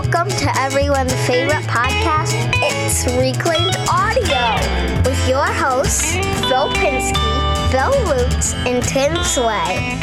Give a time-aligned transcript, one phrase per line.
[0.00, 2.32] Welcome to everyone's favorite podcast.
[2.62, 9.98] It's Reclaimed Audio with your hosts, Phil Pinsky, Bill Lutz, and Tim Sway.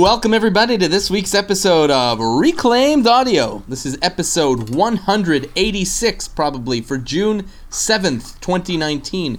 [0.00, 3.62] Welcome, everybody, to this week's episode of Reclaimed Audio.
[3.68, 9.38] This is episode 186, probably, for June 7th, 2019.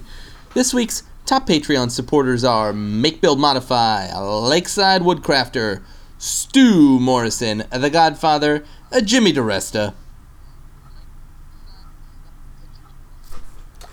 [0.54, 5.82] This week's top Patreon supporters are Make Build Modify, Lakeside Woodcrafter,
[6.20, 9.94] Stu Morrison, The Godfather, uh, Jimmy DiResta.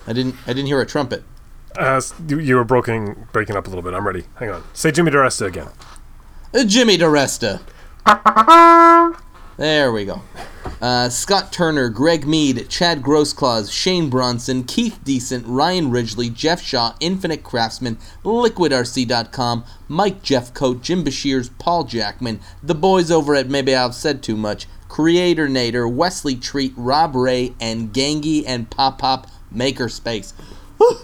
[0.05, 0.35] I didn't.
[0.45, 1.23] I didn't hear a trumpet.
[1.77, 3.93] Uh, you, you were broken, breaking up a little bit.
[3.93, 4.25] I'm ready.
[4.35, 4.63] Hang on.
[4.73, 5.69] Say Jimmy DiResta again.
[6.53, 7.61] Uh, Jimmy DiResta.
[9.57, 10.21] There we go.
[10.79, 16.93] Uh, Scott Turner, Greg Mead, Chad Grossclaws, Shane Bronson, Keith Decent, Ryan Ridgely, Jeff Shaw,
[16.99, 23.95] Infinite Craftsman, LiquidRC.com, Mike Jeffcoat, Jim Bashirs, Paul Jackman, the boys over at Maybe I've
[23.95, 30.33] Said Too Much, Creator Nader, Wesley Treat, Rob Ray, and Gangy and Pop Pop Makerspace.
[30.77, 30.97] Whew.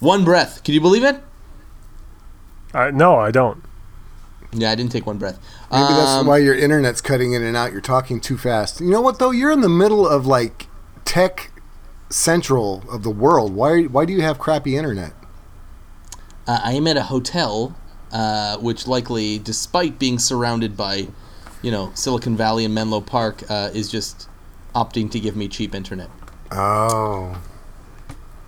[0.00, 0.62] One breath.
[0.62, 1.22] Can you believe it?
[2.74, 3.64] Uh, no, I don't.
[4.52, 5.38] Yeah, I didn't take one breath.
[5.70, 7.72] Maybe that's Um, why your internet's cutting in and out.
[7.72, 8.80] You're talking too fast.
[8.80, 9.30] You know what though?
[9.32, 10.66] You're in the middle of like
[11.04, 11.50] tech
[12.08, 13.54] central of the world.
[13.54, 13.82] Why?
[13.84, 15.12] Why do you have crappy internet?
[16.46, 17.76] Uh, I am at a hotel,
[18.10, 21.08] uh, which likely, despite being surrounded by,
[21.60, 24.26] you know, Silicon Valley and Menlo Park, uh, is just
[24.74, 26.08] opting to give me cheap internet.
[26.50, 27.36] Oh,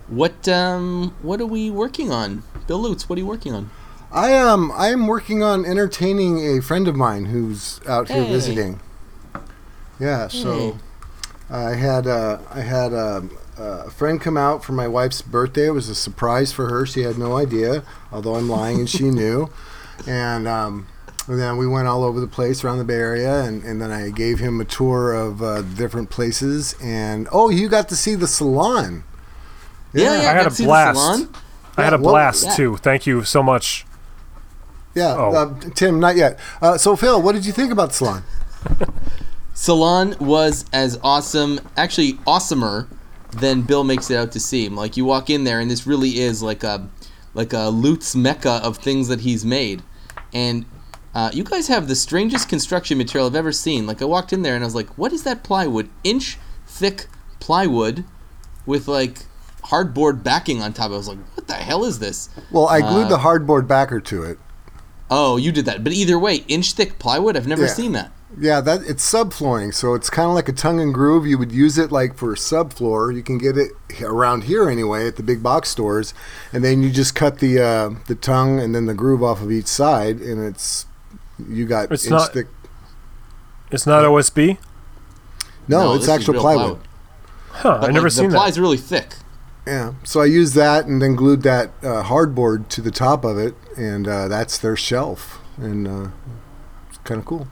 [0.07, 3.07] What um, what are we working on, Bill Lutz?
[3.07, 3.69] What are you working on?
[4.13, 4.71] I am.
[4.73, 8.31] I am working on entertaining a friend of mine who's out here Hey.
[8.31, 8.79] visiting.
[9.99, 10.27] Yeah.
[10.27, 10.75] So Hey.
[11.49, 15.67] I had uh, I had um, a friend come out for my wife's birthday.
[15.67, 16.85] It was a surprise for her.
[16.85, 19.49] She had no idea, although I'm lying and she knew.
[20.07, 20.87] And um,
[21.27, 23.91] and then we went all over the place around the Bay Area, and, and then
[23.91, 26.75] I gave him a tour of uh, different places.
[26.81, 29.03] And oh, you got to see the salon.
[29.93, 30.19] Yeah, yeah.
[30.31, 30.99] I got had a blast.
[30.99, 31.29] salon.
[31.77, 32.55] I had a well, blast yeah.
[32.55, 32.77] too.
[32.77, 33.85] Thank you so much.
[34.93, 35.33] Yeah, Oh.
[35.35, 36.39] uh, Tim, not yet.
[36.61, 38.23] Uh, so Phil, what did you think about salon?
[39.53, 42.87] Salon was as awesome, actually awesomer
[43.31, 44.75] than Bill makes it out to seem.
[44.75, 46.87] Like you walk in there, and this really is like a
[47.33, 49.83] like a Lutz mecca of things that he's made.
[50.33, 50.65] And
[51.13, 53.85] uh, you guys have the strangest construction material I've ever seen.
[53.85, 55.89] Like I walked in there and I was like, "What is that plywood?
[56.03, 57.07] Inch thick
[57.39, 58.03] plywood
[58.65, 59.19] with like
[59.65, 63.05] hardboard backing on top." I was like, "What the hell is this?" Well, I glued
[63.07, 64.39] Uh, the hardboard backer to it.
[65.13, 65.83] Oh, you did that.
[65.83, 67.35] But either way, inch thick plywood.
[67.35, 67.73] I've never Yeah.
[67.73, 68.11] seen that.
[68.39, 71.27] Yeah, that it's subflooring, so it's kind of like a tongue and groove.
[71.27, 73.13] You would use it like for subfloor.
[73.13, 76.13] You can get it around here anyway at the big box stores,
[76.53, 79.51] and then you just cut the uh, the tongue and then the groove off of
[79.51, 80.85] each side, and it's
[81.45, 82.47] you got It's inch not- thick.
[83.69, 84.57] It's not OSB.
[85.67, 86.79] No, this it's actual real plywood.
[87.51, 87.77] Huh?
[87.81, 88.37] But I never like, seen the that.
[88.37, 89.09] ply's really thick.
[89.65, 93.37] Yeah, so I used that and then glued that uh, hardboard to the top of
[93.37, 96.09] it, and uh, that's their shelf, and uh,
[96.89, 97.47] it's kind of cool.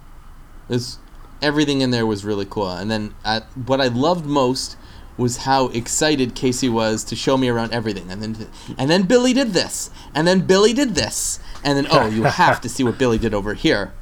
[0.69, 0.97] It's,
[1.41, 2.71] everything in there was really cool.
[2.71, 4.75] And then uh, what I loved most
[5.17, 8.09] was how excited Casey was to show me around everything.
[8.09, 8.47] And then
[8.77, 12.61] and then Billy did this, and then Billy did this, and then oh, you have
[12.61, 13.93] to see what Billy did over here.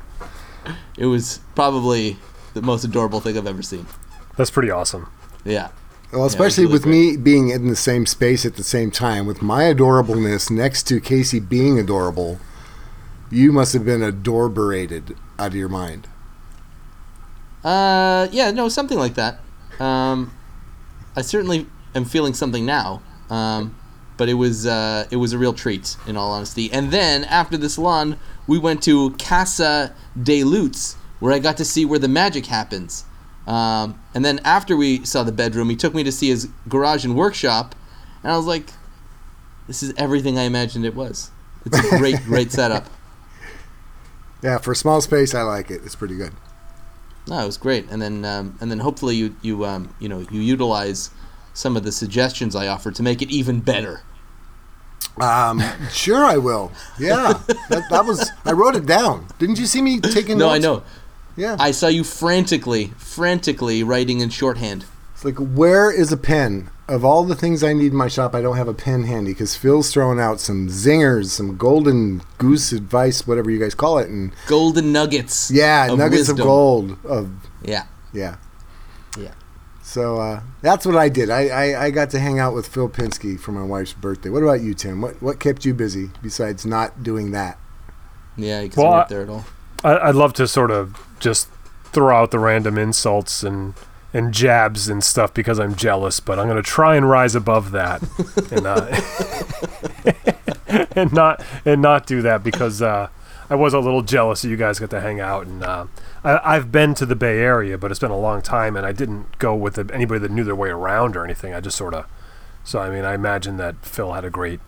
[0.97, 2.17] It was probably
[2.53, 3.87] the most adorable thing I've ever seen.
[4.37, 5.11] That's pretty awesome.
[5.43, 5.69] Yeah.
[6.11, 7.11] Well, especially really with great.
[7.11, 11.01] me being in the same space at the same time, with my adorableness next to
[11.01, 12.39] Casey being adorable,
[13.29, 16.07] you must have been adorberated out of your mind.
[17.63, 19.39] Uh, yeah, no, something like that.
[19.79, 20.31] Um,
[21.15, 23.01] I certainly am feeling something now.
[23.29, 23.75] Um,
[24.17, 26.71] but it was uh, it was a real treat, in all honesty.
[26.71, 31.65] And then after the salon, we went to Casa de Lutz, where I got to
[31.65, 33.05] see where the magic happens.
[33.47, 37.05] Um, and then after we saw the bedroom, he took me to see his garage
[37.05, 37.75] and workshop,
[38.21, 38.65] and I was like,
[39.67, 41.31] "This is everything I imagined it was.
[41.65, 42.87] It's a great, great setup."
[44.43, 45.81] Yeah, for a small space, I like it.
[45.85, 46.33] It's pretty good.
[47.27, 50.19] No, it was great, and then um, and then hopefully you you um, you know
[50.29, 51.09] you utilize
[51.53, 54.01] some of the suggestions I offered to make it even better.
[55.19, 56.71] Um, sure, I will.
[56.99, 57.33] Yeah,
[57.69, 58.29] that, that was.
[58.45, 59.27] I wrote it down.
[59.39, 60.55] Didn't you see me taking No, notes?
[60.55, 60.83] I know.
[61.37, 64.85] Yeah, I saw you frantically, frantically writing in shorthand.
[65.13, 66.69] it's like where is a pen?
[66.89, 69.31] Of all the things I need in my shop, I don't have a pen handy
[69.33, 74.07] because Phil's throwing out some zingers, some golden goose advice, whatever you guys call it,
[74.09, 75.51] and Golden nuggets.
[75.51, 76.37] yeah, of nuggets wisdom.
[76.39, 76.97] of gold.
[77.03, 77.29] Of
[77.61, 77.83] Yeah,
[78.13, 78.37] yeah.
[79.19, 79.33] yeah.
[79.83, 81.29] So uh, that's what I did.
[81.29, 84.29] I, I, I got to hang out with Phil Pinsky for my wife's birthday.
[84.29, 85.01] What about you, Tim?
[85.01, 87.57] What what kept you busy besides not doing that?
[88.37, 89.45] Yeah, because Well, you I- weren't there at all.
[89.83, 91.49] I, I'd love to sort of just
[91.85, 93.73] throw out the random insults and
[94.13, 98.01] and jabs and stuff because I'm jealous, but I'm gonna try and rise above that
[98.51, 98.87] and uh,
[100.95, 103.09] and not and not do that because uh,
[103.49, 105.85] I was a little jealous that you guys got to hang out and uh,
[106.23, 108.91] I, I've been to the Bay Area, but it's been a long time and I
[108.91, 111.53] didn't go with anybody that knew their way around or anything.
[111.53, 112.05] I just sort of
[112.63, 114.59] so I mean I imagine that Phil had a great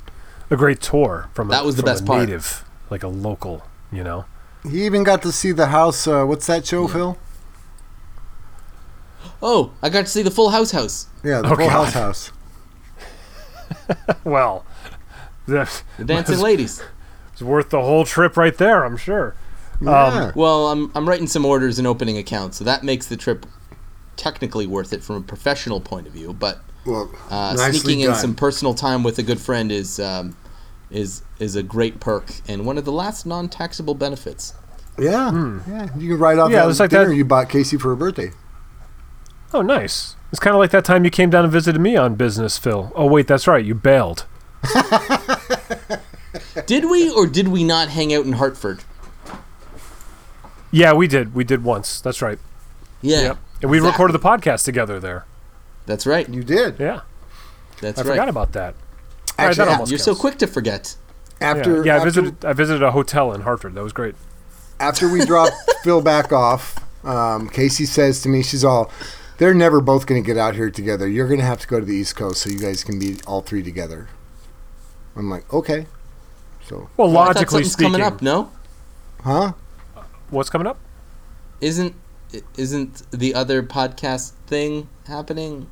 [0.50, 2.20] a great tour from a, That was the best a part.
[2.22, 4.26] native like a local, you know.
[4.68, 6.08] He even got to see the house.
[6.08, 7.18] Uh, what's that show, Phil?
[9.42, 11.08] Oh, I got to see the Full House house.
[11.24, 11.70] Yeah, the Oh, Full God.
[11.70, 12.32] House house.
[14.24, 14.66] Well,
[15.48, 16.82] that The Dancing was- Ladies.
[17.34, 19.36] It's worth the whole trip right there, I'm sure.
[19.82, 20.32] Yeah.
[20.36, 23.46] Well, I'm I'm writing some orders and opening accounts, so that makes the trip
[24.18, 26.34] technically worth it from a professional point of view.
[26.34, 30.36] But well, uh, nicely sneaking in some personal time with a good friend is um,
[30.92, 34.54] is is a great perk and one of the last non-taxable benefits.
[34.98, 35.60] Yeah, hmm.
[35.68, 35.90] yeah.
[35.98, 36.52] You can write off.
[36.52, 38.32] Yeah, that it's like dinner that- you bought Casey for her birthday.
[39.54, 40.16] Oh, nice.
[40.32, 42.92] It's kind of like that time you came down and visited me on business, Phil.
[42.96, 43.66] Oh, wait, that's right.
[43.66, 44.26] You bailed.
[46.68, 48.84] Did we or did we not hang out in Hartford?
[50.72, 51.34] Yeah, we did.
[51.34, 52.00] We did once.
[52.02, 52.38] That's right.
[53.02, 53.38] Yeah, Yep.
[53.62, 53.92] And we exactly.
[53.92, 55.26] recorded the podcast together there.
[55.86, 56.30] That's right.
[56.30, 56.80] You did.
[56.80, 57.02] Yeah.
[57.82, 58.10] That's I right.
[58.12, 58.76] forgot about that.
[59.40, 60.96] All right, Actually, that yeah, You're so quick to forget.
[61.42, 62.44] After yeah, yeah I visited.
[62.44, 63.76] I visited a hotel in Hartford.
[63.76, 64.16] That was great.
[64.80, 65.54] after we dropped
[65.84, 68.92] Phil back off, um, Casey says to me, she's all,
[69.38, 71.08] "They're never both going to get out here together.
[71.08, 73.18] You're going to have to go to the East Coast so you guys can be
[73.26, 74.10] all three together."
[75.16, 75.88] I'm like, "Okay."
[76.68, 78.22] So, Well, logically something's speaking, coming up.
[78.22, 78.52] No,
[79.24, 79.54] huh?
[80.30, 80.78] what's coming up?
[81.62, 81.96] isn't
[82.58, 85.68] isn't the other podcast thing happening?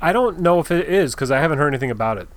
[0.00, 2.28] I don't know if it is because I haven't heard anything about it.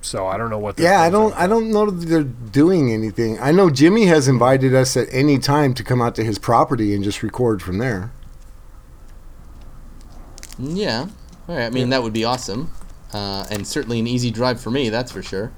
[0.00, 0.78] So I don't know what.
[0.78, 1.34] Yeah, I don't.
[1.34, 3.38] I don't know that they're doing anything.
[3.40, 6.94] I know Jimmy has invited us at any time to come out to his property
[6.94, 8.12] and just record from there.
[10.58, 11.08] Yeah.
[11.48, 11.64] All right.
[11.64, 12.70] I mean, that would be awesome,
[13.12, 14.88] uh, and certainly an easy drive for me.
[14.88, 15.52] That's for sure.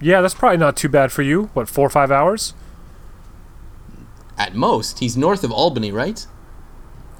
[0.00, 1.44] Yeah, that's probably not too bad for you.
[1.54, 2.54] What, four or five hours?
[4.36, 6.26] At most, he's north of Albany, right?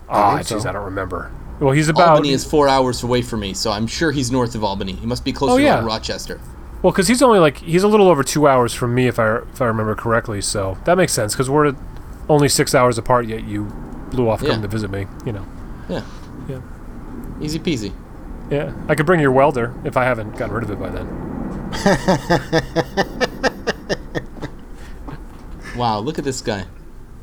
[0.09, 0.59] Ah, think so.
[0.59, 1.31] jeez, I don't remember.
[1.62, 2.09] Well, he's about.
[2.09, 4.93] Albany is four hours away from me, so I'm sure he's north of Albany.
[4.94, 5.81] He must be closer Oh, yeah.
[5.81, 6.41] to Rochester.
[6.82, 9.37] Well, because he's only like he's a little over two hours from me, if I
[9.37, 10.41] if I remember correctly.
[10.41, 11.75] So that makes sense because we're
[12.29, 13.26] only six hours apart.
[13.29, 13.67] Yet you
[14.11, 14.62] blew off coming Yeah.
[14.62, 15.06] to visit me.
[15.25, 15.47] You know.
[15.88, 16.03] Yeah.
[16.49, 16.61] Yeah.
[17.41, 17.93] Easy peasy.
[18.50, 21.06] Yeah, I could bring your welder if I haven't gotten rid of it by then.
[25.76, 26.67] Wow, look at this guy.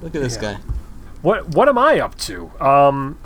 [0.02, 0.54] Look at this Yeah.
[0.54, 0.60] guy.
[1.22, 2.50] What what am I up to?
[2.60, 3.18] Um,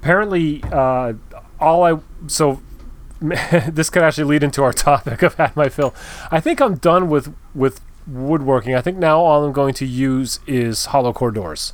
[0.00, 1.14] apparently, uh,
[1.60, 2.60] all I so
[3.20, 5.94] this could actually lead into our topic of had my fill.
[6.30, 8.74] I think I'm done with with woodworking.
[8.74, 11.72] I think now all I'm going to use is hollow core doors.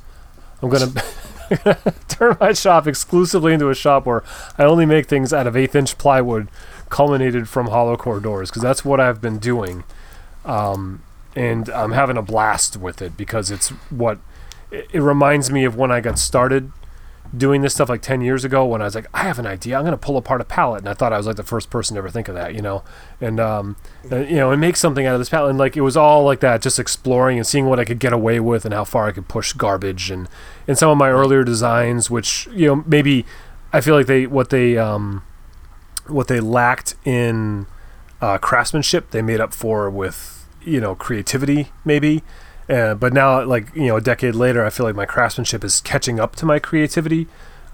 [0.61, 0.91] I'm gonna
[2.07, 4.23] turn my shop exclusively into a shop where
[4.57, 6.49] I only make things out of eighth inch plywood,
[6.89, 9.83] culminated from hollow core doors, because that's what I've been doing.
[10.43, 11.03] Um,
[11.35, 14.19] and I'm having a blast with it because it's what
[14.71, 16.71] it, it reminds me of when I got started
[17.37, 19.75] doing this stuff like 10 years ago when I was like, I have an idea.
[19.75, 20.79] I'm going to pull apart a pallet.
[20.79, 22.61] And I thought I was like the first person to ever think of that, you
[22.61, 22.83] know?
[23.19, 23.75] And, um,
[24.09, 25.49] and, you know, and make something out of this pallet.
[25.49, 28.13] And like, it was all like that, just exploring and seeing what I could get
[28.13, 30.11] away with and how far I could push garbage.
[30.11, 30.29] And,
[30.67, 33.25] and some of my earlier designs, which, you know, maybe
[33.73, 35.23] I feel like they, what they, um,
[36.07, 37.67] what they lacked in
[38.21, 42.23] uh, craftsmanship, they made up for with, you know, creativity, maybe.
[42.67, 45.81] Uh, but now, like you know, a decade later, I feel like my craftsmanship is
[45.81, 47.27] catching up to my creativity,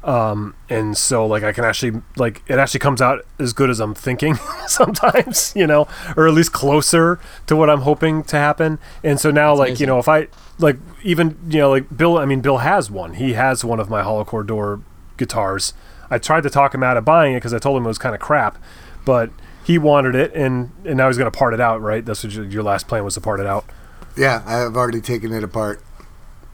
[0.03, 3.79] um, and so like I can actually like it actually comes out as good as
[3.79, 4.35] I'm thinking
[4.67, 8.79] sometimes, you know, or at least closer to what I'm hoping to happen.
[9.03, 10.27] And so now, like you know, if I
[10.59, 13.13] like even you know like Bill, I mean Bill has one.
[13.13, 14.81] He has one of my hollow core door
[15.17, 15.73] guitars.
[16.09, 17.97] I tried to talk him out of buying it because I told him it was
[17.97, 18.57] kind of crap,
[19.05, 19.29] but
[19.63, 22.03] he wanted it, and and now he's gonna part it out, right?
[22.03, 23.65] That's what your, your last plan was to part it out.
[24.17, 25.81] Yeah, I've already taken it apart.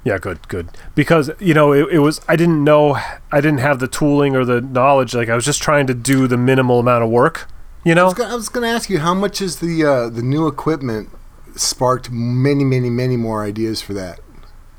[0.04, 0.70] Yeah, good, good.
[0.96, 2.94] Because you know, it, it was I didn't know
[3.32, 5.14] I didn't have the tooling or the knowledge.
[5.14, 7.48] Like I was just trying to do the minimal amount of work.
[7.84, 8.14] You know?
[8.18, 11.10] I was going to ask you how much is the uh, the new equipment
[11.56, 14.20] sparked many, many, many more ideas for that,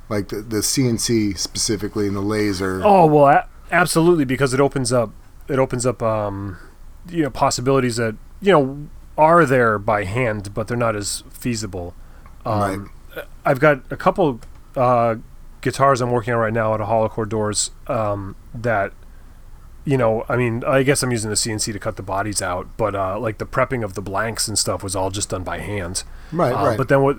[0.08, 2.80] like the, the CNC specifically and the laser.
[2.84, 4.24] Oh well, a- absolutely.
[4.24, 5.10] Because it opens up
[5.48, 6.58] it opens up um,
[7.08, 11.94] you know possibilities that you know are there by hand, but they're not as feasible.
[12.48, 12.90] Um,
[13.44, 14.40] I've got a couple
[14.76, 15.16] uh,
[15.60, 18.92] guitars I'm working on right now at a Hollow Core Doors um, that
[19.84, 22.68] you know, I mean, I guess I'm using the CNC to cut the bodies out,
[22.76, 25.60] but uh, like the prepping of the blanks and stuff was all just done by
[25.60, 26.04] hand.
[26.30, 26.76] Right, Uh, right.
[26.76, 27.16] But then what?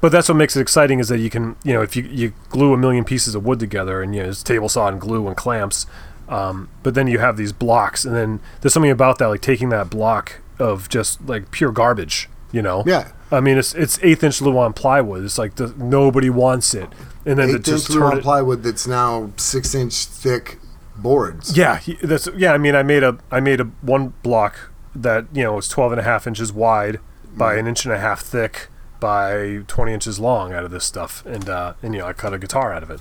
[0.00, 2.32] But that's what makes it exciting is that you can, you know, if you you
[2.48, 5.28] glue a million pieces of wood together and you know, it's table saw and glue
[5.28, 5.86] and clamps,
[6.28, 9.68] um, but then you have these blocks, and then there's something about that, like taking
[9.68, 12.82] that block of just like pure garbage, you know.
[12.86, 13.12] Yeah.
[13.30, 15.24] I mean, it's it's eighth inch Luan plywood.
[15.24, 16.88] It's like the, nobody wants it,
[17.26, 18.22] and then to just inch turn Luan it.
[18.22, 20.58] plywood that's now six inch thick
[20.96, 21.56] boards.
[21.56, 22.52] Yeah, he- that's yeah.
[22.52, 25.92] I mean, I made a I made a one block that you know was 12
[25.92, 26.98] and a half inches wide
[27.36, 31.24] by an inch and a half thick by 20 inches long out of this stuff,
[31.26, 33.00] and uh, and you know I cut a guitar out of it.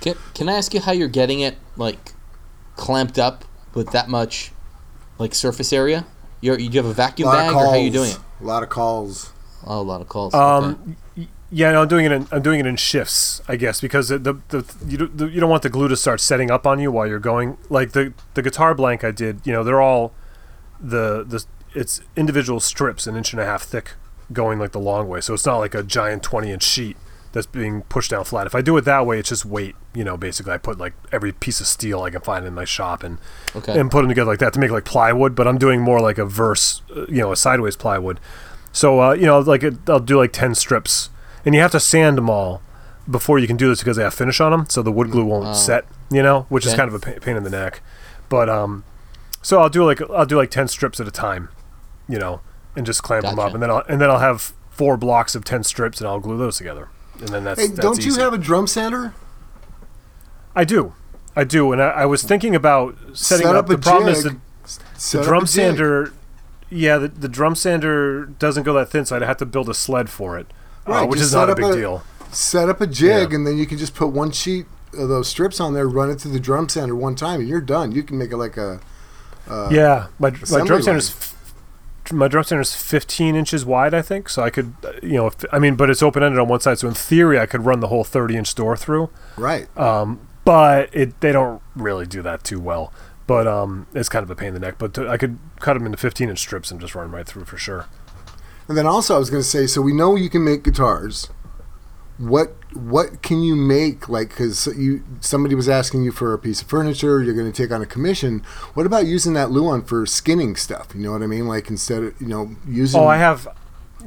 [0.00, 2.12] Can, can I ask you how you're getting it like
[2.76, 3.44] clamped up
[3.74, 4.52] with that much
[5.18, 6.06] like surface area?
[6.40, 7.70] You're, you have a A vacuum lot bag, or calls.
[7.70, 8.18] how you doing it?
[8.40, 9.32] A lot of calls.
[9.66, 10.34] Oh, a lot of calls.
[10.34, 12.12] Um, y- yeah, no, I'm doing it.
[12.12, 15.26] In, I'm doing it in shifts, I guess, because the, the, the you don't, the,
[15.26, 17.56] you don't want the glue to start setting up on you while you're going.
[17.70, 20.12] Like the the guitar blank I did, you know, they're all
[20.80, 23.94] the the it's individual strips, an inch and a half thick,
[24.32, 25.20] going like the long way.
[25.20, 26.96] So it's not like a giant 20 inch sheet
[27.38, 28.46] that's being pushed down flat.
[28.46, 29.76] If I do it that way, it's just weight.
[29.94, 32.64] You know, basically, I put like every piece of steel I can find in my
[32.64, 33.18] shop and
[33.56, 33.78] Okay.
[33.78, 35.34] and put them together like that to make like plywood.
[35.34, 38.20] But I'm doing more like a verse, uh, you know, a sideways plywood.
[38.72, 41.10] So uh, you know, like it, I'll do like ten strips,
[41.44, 42.60] and you have to sand them all
[43.10, 45.24] before you can do this because they have finish on them, so the wood glue
[45.24, 45.52] won't Oh.
[45.54, 45.86] set.
[46.10, 47.80] You know, which is kind of a pain in the neck.
[48.28, 48.84] But um,
[49.42, 51.48] so I'll do like I'll do like ten strips at a time,
[52.08, 52.40] you know,
[52.76, 55.44] and just clamp them up, and then I'll and then I'll have four blocks of
[55.44, 56.88] ten strips, and I'll glue those together,
[57.20, 58.20] and then that's Hey, that's don't you easy.
[58.20, 59.14] have a drum sander?
[60.54, 60.94] I do,
[61.36, 63.64] I do, and I, I was thinking about setting Set up.
[63.66, 64.36] up a The problem is the
[65.18, 66.12] the drum sander
[66.70, 69.72] yeah the, the drum sander doesn't go that thin so i'd have to build a
[69.74, 70.46] sled for it
[70.86, 73.36] uh, which is not a big a- deal Set up a jig, Yeah.
[73.36, 76.20] and then you can just put one sheet of those strips on there, run it
[76.20, 77.92] through the drum sander one time, and you're done.
[77.92, 78.80] You can make it like a
[79.70, 81.34] yeah my, my drum sander's f-
[82.12, 84.28] my drum sander's 15 inches wide i think.
[84.28, 86.78] So i could you know if, i mean but it's open-ended on one side.
[86.78, 89.10] So in theory i could run the whole 30 inch door through.
[89.36, 89.66] Right.
[90.44, 92.92] but it they don't really do that too well.
[93.26, 94.76] But um it's kind of a pain in the neck.
[94.78, 97.44] But to, i could cut them into 15 inch strips and just run right through
[97.44, 97.86] for sure.
[98.68, 101.30] And then also, I was going to say, so we know you can make guitars.
[102.18, 104.08] What what can you make?
[104.08, 107.62] Like, because you somebody was asking you for a piece of furniture, you're going to
[107.62, 108.40] take on a commission.
[108.74, 110.88] What about using that Luan for skinning stuff?
[110.94, 111.46] You know what I mean?
[111.46, 113.00] Like instead of you know using.
[113.00, 113.46] Oh, I have.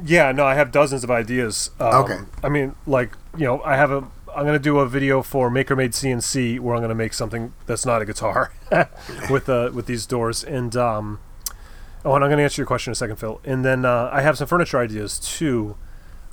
[0.04, 1.70] Yeah, no, I have dozens of ideas.
[1.80, 2.18] Um, Okay.
[2.42, 4.04] I mean, like you know, I have a.
[4.34, 7.84] I'm gonna do a video for Maker Made CNC where I'm gonna make something that's
[7.84, 8.52] not a guitar
[9.30, 11.18] with uh with these doors and um.
[12.04, 13.40] Oh, and I'm gonna answer your question in a second, Phil.
[13.44, 15.76] And then uh, I have some furniture ideas too.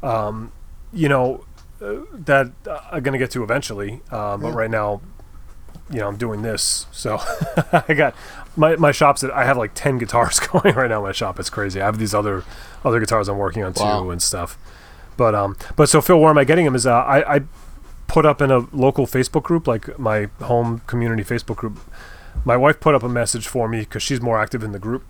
[0.02, 0.52] Um,
[0.92, 1.46] you know,
[1.80, 4.02] that uh, I'm gonna get to eventually.
[4.12, 5.02] Um, but right now,
[5.90, 7.18] you know, I'm doing this, so
[7.72, 8.16] I got
[8.56, 11.00] my my shop's that I have like ten guitars going right now.
[11.00, 11.82] in My shop, it's crazy.
[11.82, 12.44] I have these other
[12.84, 14.58] other guitars I'm working on too and stuff.
[15.18, 16.76] But um, but so Phil, where am I getting them?
[16.76, 17.42] Is uh, I I
[18.08, 21.80] put up in a local Facebook group, like my home community Facebook group.
[22.46, 25.04] My wife put up a message for me because she's more active in the group.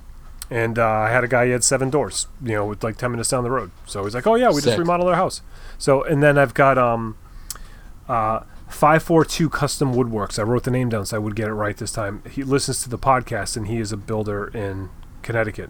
[0.51, 3.11] And uh, I had a guy, he had seven doors, you know, with like 10
[3.11, 3.69] minutes down the road.
[3.85, 4.79] So he's like, oh, yeah, we just Sick.
[4.79, 5.41] remodeled our house.
[5.77, 7.17] So, and then I've got um,
[8.07, 10.39] uh, 542 Custom Woodworks.
[10.39, 12.23] I wrote the name down so I would get it right this time.
[12.29, 14.89] He listens to the podcast and he is a builder in
[15.21, 15.69] Connecticut.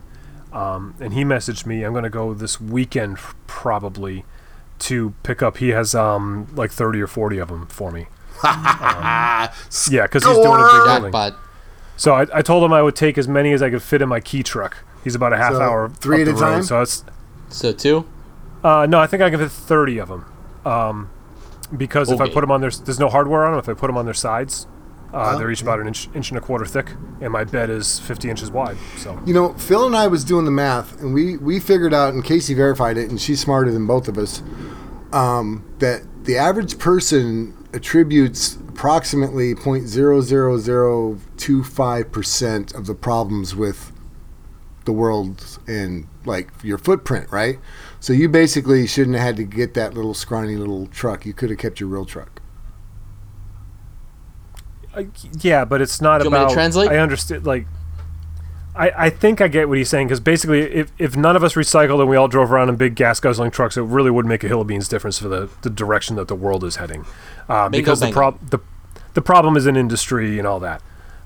[0.53, 3.17] Um, and he messaged me, I'm going to go this weekend
[3.47, 4.23] probably
[4.79, 5.57] to pick up.
[5.57, 8.07] He has um, like 30 or 40 of them for me.
[8.41, 9.49] Um,
[9.91, 10.85] yeah, because he's doing a big Score!
[10.85, 11.11] building.
[11.11, 11.35] Jackpot.
[11.99, 14.07] So I, I told him I would take as many as I could fit in
[14.07, 14.77] my kei truck.
[15.03, 16.63] He's about a half So, hour three up at the a road, time?
[16.63, 17.03] So it's
[17.49, 18.05] So two.
[18.63, 20.25] uh, no, I think I can fit thirty of them.
[20.65, 21.09] Um,
[21.75, 22.33] because if I Okay.
[22.33, 23.59] put them on their, there's no hardware on them.
[23.59, 24.65] If I put them on their sides,
[25.13, 27.69] uh, Oh, they're each about an inch, inch and a quarter thick, and my bed
[27.69, 28.77] is 50 inches wide.
[28.97, 32.13] So You know, Phil and I was doing the math, and we we figured out,
[32.13, 34.41] and Casey verified it, and she's smarter than both of us,
[35.11, 43.91] um, that the average person attributes approximately 0.00025 percent of the problems with
[44.85, 47.59] the world and like your footprint, right?
[47.99, 51.25] So you basically shouldn't have had to get that little scrawny little truck.
[51.25, 52.41] You could have kept your real truck.
[54.95, 55.03] uh,
[55.41, 56.53] yeah, but it's not Do you want me to about.
[56.53, 56.89] translate?
[56.89, 57.45] I understand.
[57.45, 57.67] Like,
[58.75, 61.53] I I think I get what he's saying because basically, if if none of us
[61.53, 64.43] recycled and we all drove around in big gas guzzling trucks, it really would make
[64.43, 67.05] a hill of beans difference for the the direction that the world is heading.
[67.47, 68.59] Uh, because the prob the
[69.13, 70.81] the problem is in industry and all that.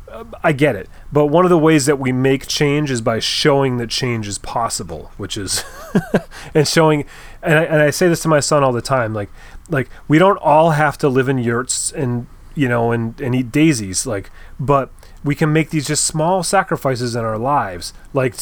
[0.09, 3.19] Uh, I get it, but one of the ways that we make change is by
[3.19, 5.63] showing that change is possible, which is
[6.53, 7.05] and showing.
[7.41, 9.29] And I, and I say this to my son all the time, like
[9.69, 13.51] like we don't all have to live in yurts and you know and and eat
[13.51, 14.91] daisies, like but
[15.23, 18.35] we can make these just small sacrifices in our lives, like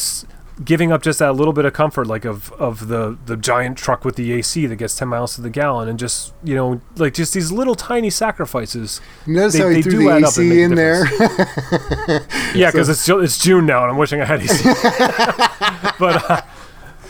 [0.64, 4.04] giving up just that little bit of comfort, like of of the the giant truck
[4.04, 7.14] with the AC that gets ten miles to the gallon, and just you know, like
[7.14, 9.00] just these little tiny sacrifices.
[9.26, 11.04] Notice They- how he threw do the add up and AC in there.
[12.54, 14.62] Yeah, because it's it's June now, and I'm wishing I had AC.
[15.98, 16.42] but uh,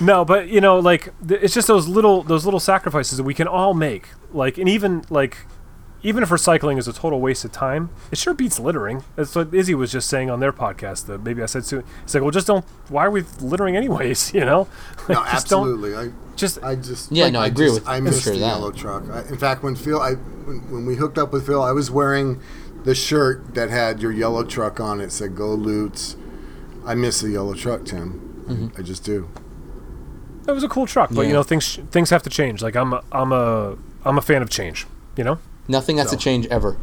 [0.01, 3.35] no, but you know, like th- it's just those little those little sacrifices that we
[3.35, 4.09] can all make.
[4.33, 5.39] Like, and even like
[6.05, 9.05] even if recycling is a total waste of time, it sure beats littering.
[9.17, 11.07] That's what Izzy was just saying on their podcast.
[11.07, 11.85] That maybe I said soon.
[12.03, 12.65] It's like, well, just don't.
[12.89, 14.33] Why are we littering anyways?
[14.35, 14.67] You know?
[15.09, 15.95] no, Like, just don't- absolutely.
[15.97, 18.41] I, Just I just Yeah, no, I agree just- with- I for missed sure the
[18.41, 18.47] that.
[18.47, 19.05] yellow truck.
[19.11, 21.91] I, in fact, when Phil, I when, when we hooked up with Phil, I was
[21.91, 22.41] wearing
[22.85, 25.13] the shirt that had your yellow truck on it.
[25.13, 26.17] Said "Go Lutz."
[26.85, 28.45] I miss the yellow truck, Tim.
[28.49, 28.81] Mm-hmm.
[28.81, 29.29] I just do.
[30.47, 32.61] That was a cool truck, but you know, things things have to change.
[32.63, 34.87] Like I'm a, I'm a I'm a fan of change.
[35.17, 35.39] You know?
[35.69, 36.77] Nothing has to change ever.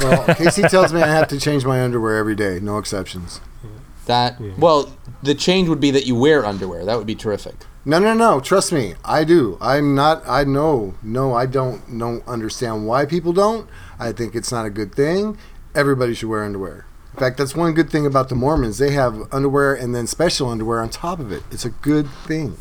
[0.00, 3.40] Well, Casey tells me I have to change my underwear every day, no exceptions.
[4.06, 6.84] That well, the change would be that you wear underwear.
[6.84, 7.54] That would be terrific.
[7.84, 8.40] No, no, no.
[8.40, 9.58] Trust me, I do.
[9.60, 10.22] I'm not.
[10.26, 10.94] I know.
[11.02, 11.98] No, I don't.
[11.98, 13.68] Don't understand why people don't.
[13.98, 15.36] I think it's not a good thing.
[15.74, 16.86] Everybody should wear underwear.
[17.12, 18.78] In fact, that's one good thing about the Mormons.
[18.78, 21.42] They have underwear and then special underwear on top of it.
[21.50, 22.56] It's a good thing.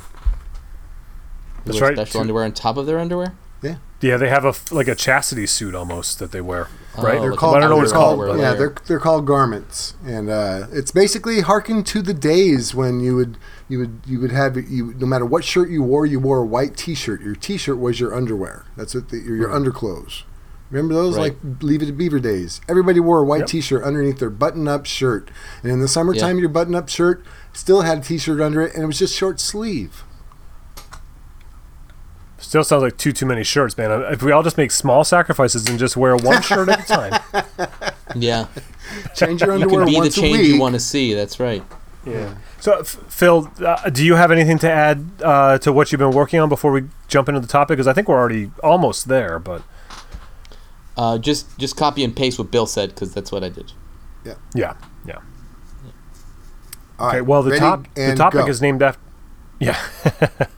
[1.65, 1.96] That's right.
[1.96, 3.36] Special underwear on top of their underwear.
[4.00, 6.68] Yeah, they have a f- like a chastity suit almost that they wear,
[7.00, 7.18] right?
[7.18, 7.56] Oh, They're called.
[7.58, 8.20] I don't know what it's they're called.
[8.20, 8.58] underwear Yeah, layer.
[8.58, 13.38] they're they're called garments, and uh, it's basically harken to the days when you would
[13.68, 16.46] you would you would have you no matter what shirt you wore, you wore a
[16.46, 17.22] white T-shirt.
[17.22, 18.66] Your T-shirt was your underwear.
[18.75, 20.25] That's what the, your, your underclothes.
[20.70, 21.34] Remember those Right.
[21.44, 22.60] like Leave It to Beaver days?
[22.68, 23.48] Everybody wore a white Yep.
[23.48, 25.32] T-shirt underneath their button-up shirt,
[25.63, 28.86] and in the summertime, your button-up shirt still had a T-shirt under it, and it
[28.86, 30.04] was just short sleeve.
[32.39, 33.91] Still sounds like too too many shirts, man.
[33.91, 36.84] Uh, If we all just make small sacrifices and just wear one shirt at a
[36.84, 37.22] time.
[38.15, 38.48] Yeah,
[39.15, 40.48] Change your you underwear can be once a change week.
[40.48, 41.13] you want to see.
[41.13, 41.62] That's right.
[42.06, 42.36] Yeah.
[42.62, 46.39] So, Phil, uh, do you have anything to add uh, to what you've been working
[46.39, 47.75] on before we jump into the topic?
[47.75, 49.39] Because I think we're already almost there.
[49.39, 49.62] But
[50.95, 53.73] Uh, just just copy and paste what Bill said because that's what I did.
[54.23, 54.36] yeah,
[55.06, 55.17] yeah.
[56.97, 57.17] All Okay.
[57.17, 58.47] right, Well, the top the topic go.
[58.47, 59.02] is named after.
[59.60, 59.78] Yeah.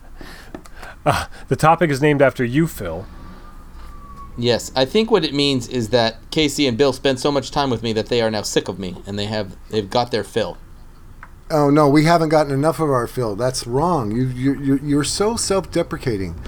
[1.06, 3.06] uh, the topic is named after you, Phil.
[4.38, 7.68] Yes, I think what it means is that Casey and Bill spend so much time
[7.68, 10.24] with me that they are now sick of me and they have they've got their
[10.24, 10.56] fill.
[11.50, 13.34] Oh no, we haven't gotten enough of our fill.
[13.36, 14.12] That's wrong.
[14.12, 16.40] You you you you're so self-deprecating.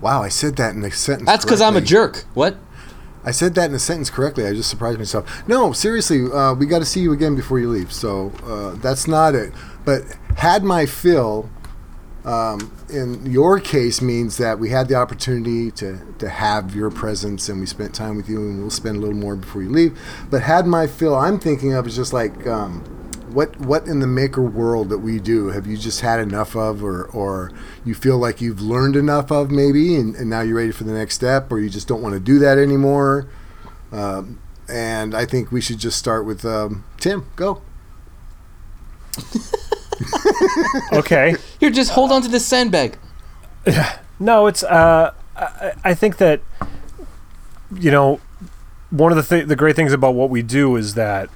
[0.00, 1.26] Wow, I said that in a sentence.
[1.26, 2.24] That's because I'm a jerk.
[2.34, 2.56] What?
[3.24, 4.46] I said that in a sentence correctly.
[4.46, 5.48] I just surprised myself.
[5.48, 7.92] No, seriously, uh, we got to see you again before you leave.
[7.92, 9.52] So uh, that's not it.
[9.84, 10.02] But
[10.36, 11.50] had my fill,
[12.24, 17.48] um, in your case, means that we had the opportunity to to have your presence
[17.48, 19.98] and we spent time with you, and we'll spend a little more before you leave.
[20.30, 22.46] But had my fill, I'm thinking of is just like.
[22.46, 22.84] Um,
[23.26, 26.82] what, what in the maker world that we do have you just had enough of
[26.82, 27.52] or, or
[27.84, 30.92] you feel like you've learned enough of maybe and, and now you're ready for the
[30.92, 33.28] next step or you just don't want to do that anymore
[33.92, 37.26] um, and I think we should just start with um, Tim.
[37.36, 37.62] Go.
[40.92, 41.36] Okay.
[41.60, 42.98] Here, just hold on to this sandbag.
[44.18, 44.62] No, it's.
[44.62, 46.40] Uh, I, I think that
[47.74, 48.20] you know
[48.90, 51.28] one of the th- the great things about what we do is that.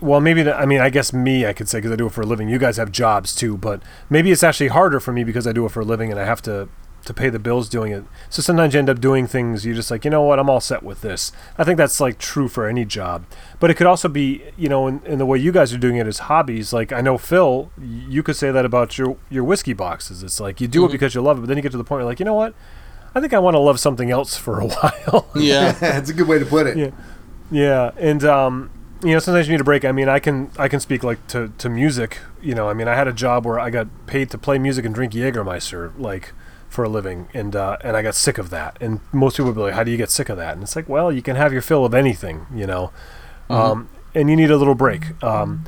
[0.00, 2.12] Well, maybe the, I mean I guess me I could say because I do it
[2.12, 2.48] for a living.
[2.48, 5.66] You guys have jobs too, but maybe it's actually harder for me because I do
[5.66, 6.68] it for a living and I have to
[7.04, 8.04] to pay the bills doing it.
[8.28, 10.60] So sometimes you end up doing things you're just like, you know what, I'm all
[10.60, 11.32] set with this.
[11.58, 13.24] I think that's like true for any job.
[13.58, 15.96] But it could also be, you know, in, in the way you guys are doing
[15.96, 16.72] it as hobbies.
[16.72, 20.22] Like I know Phil, you could say that about your your whiskey boxes.
[20.22, 21.84] It's like you do it because you love it, but then you get to the
[21.84, 22.54] point where you're like, you know what?
[23.14, 25.28] I think I want to love something else for a while.
[25.34, 25.72] Yeah.
[25.80, 26.76] That's a good way to put it.
[26.76, 26.90] Yeah.
[27.50, 28.70] Yeah, and um,
[29.02, 29.84] you know, sometimes you need a break.
[29.84, 32.18] I mean, I can I can speak like to, to music.
[32.40, 34.84] You know, I mean, I had a job where I got paid to play music
[34.84, 36.32] and drink Jägermeister like
[36.70, 38.78] for a living, and uh, and I got sick of that.
[38.80, 40.76] And most people would be like, "How do you get sick of that?" And it's
[40.76, 42.92] like, well, you can have your fill of anything, you know,
[43.50, 45.22] um, and you need a little break.
[45.22, 45.64] Um,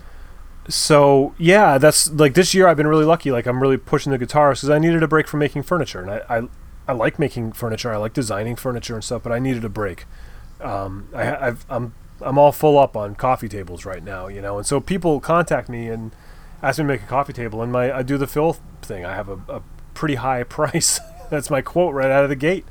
[0.68, 3.32] so yeah, that's like this year I've been really lucky.
[3.32, 6.10] Like I'm really pushing the guitars because I needed a break from making furniture, and
[6.10, 6.48] I, I
[6.88, 7.92] I like making furniture.
[7.92, 10.04] I like designing furniture and stuff, but I needed a break.
[10.60, 14.58] Um, I, I've, I'm I'm all full up on coffee tables right now, you know,
[14.58, 16.12] and so people contact me and
[16.62, 19.04] ask me to make a coffee table, and my I do the fill thing.
[19.04, 19.62] I have a, a
[19.94, 21.00] pretty high price.
[21.31, 22.66] That's my quote right out of the gate.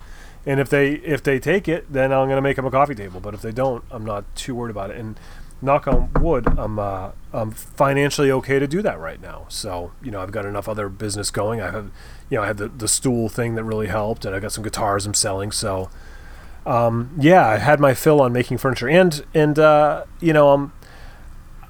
[0.46, 3.20] And if they if they take it, then I'm gonna make them a coffee table.
[3.20, 4.98] But if they don't, I'm not too worried about it.
[4.98, 5.20] And
[5.62, 9.46] knock on wood, I'm uh, I'm financially okay to do that right now.
[9.50, 11.62] So you know, I've got enough other business going.
[11.62, 11.92] I have,
[12.30, 14.64] you know, I had the the stool thing that really helped, and I got some
[14.64, 15.52] guitars I'm selling.
[15.52, 15.90] So
[16.66, 20.74] um, yeah, I had my fill on making furniture, and and uh, you know, um,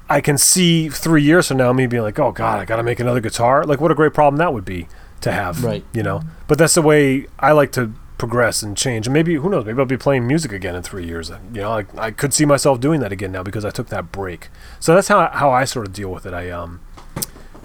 [0.10, 2.84] I can see three years from now me being like, oh god, I got to
[2.84, 3.66] make another guitar.
[3.66, 4.88] Like, what a great problem that would be
[5.22, 5.64] to have.
[5.64, 5.84] Right.
[5.94, 6.22] You know.
[6.48, 9.08] But that's the way I like to progress and change.
[9.08, 9.66] And maybe who knows?
[9.66, 11.32] Maybe I'll be playing music again in three years.
[11.54, 14.12] You know, I, I could see myself doing that again now because I took that
[14.12, 14.50] break.
[14.80, 16.34] So that's how how I sort of deal with it.
[16.34, 16.82] I um,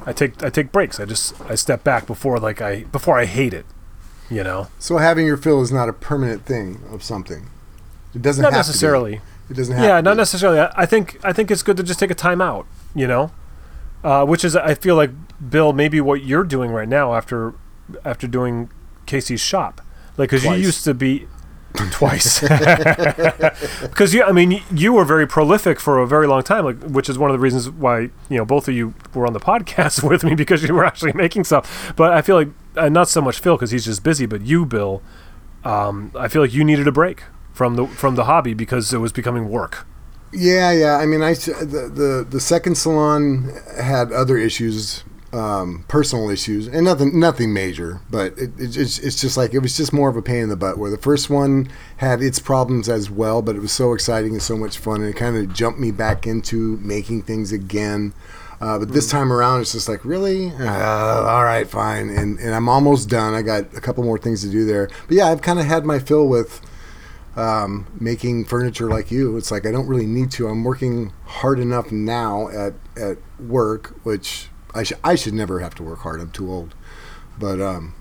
[0.06, 0.98] I take I take breaks.
[0.98, 3.66] I just I step back before like I before I hate it.
[4.30, 4.68] You know.
[4.78, 7.48] So having your fill is not a permanent thing of something.
[8.14, 8.68] It doesn't Not have to be.
[8.70, 9.20] necessarily.
[9.50, 10.18] It doesn't have yeah, to not be.
[10.18, 10.58] necessarily.
[10.60, 12.66] I, I think I think it's good to just take a time out.
[12.94, 13.30] You know,
[14.02, 15.10] uh, which is I feel like
[15.48, 17.54] Bill maybe what you're doing right now after
[18.04, 18.70] after doing
[19.06, 19.80] Casey's shop,
[20.16, 21.26] like because you used to be
[21.90, 22.40] twice.
[23.80, 27.08] Because you I mean you were very prolific for a very long time like which
[27.08, 30.02] is one of the reasons why you know both of you were on the podcast
[30.02, 31.92] with me because you were actually making stuff.
[31.96, 34.66] But I feel like uh, not so much Phil because he's just busy but you
[34.66, 35.02] Bill
[35.66, 38.98] um, I feel like you needed a break from the from the hobby because it
[38.98, 39.86] was becoming work.
[40.32, 40.96] Yeah, yeah.
[40.96, 45.04] I mean, I the the, the second salon had other issues,
[45.36, 48.00] um, personal issues, and nothing nothing major.
[48.10, 50.48] But it, it, it's it's just like it was just more of a pain in
[50.48, 50.78] the butt.
[50.78, 51.68] Where the first one
[51.98, 55.10] had its problems as well, but it was so exciting and so much fun, and
[55.10, 58.14] it kind of jumped me back into making things again.
[58.58, 62.54] Uh, but this time around, it's just like really, uh, all right, fine, and and
[62.54, 63.34] I'm almost done.
[63.34, 64.88] I got a couple more things to do there.
[65.06, 66.62] But yeah, I've kind of had my fill with
[67.36, 69.36] um, making furniture like you.
[69.36, 70.48] It's like I don't really need to.
[70.48, 75.74] I'm working hard enough now at at work, which I should I should never have
[75.76, 76.20] to work hard.
[76.20, 76.74] I'm too old.
[77.38, 77.94] But um,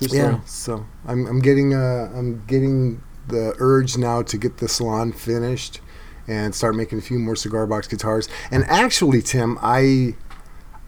[0.00, 5.12] yeah, so I'm I'm getting uh I'm getting the urge now to get the salon
[5.12, 5.80] finished
[6.26, 8.28] and start making a few more cigar box guitars.
[8.50, 10.16] And actually, Tim, I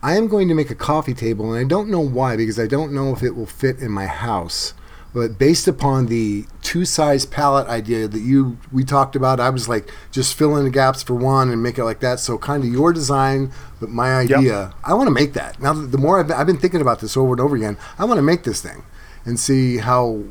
[0.03, 2.67] I am going to make a coffee table, and I don't know why because I
[2.67, 4.75] don't know if it will fit in my house.
[5.15, 9.69] But based upon the two size palette idea that you we talked about, I was
[9.69, 12.19] like just fill in the gaps for one and make it like that.
[12.19, 14.75] So kind of your design, but my idea.
[14.83, 15.61] I want to make that.
[15.61, 18.05] Now the more I've been, I've been thinking about this over and over again, I
[18.05, 18.83] want to make this thing
[19.25, 20.25] and see how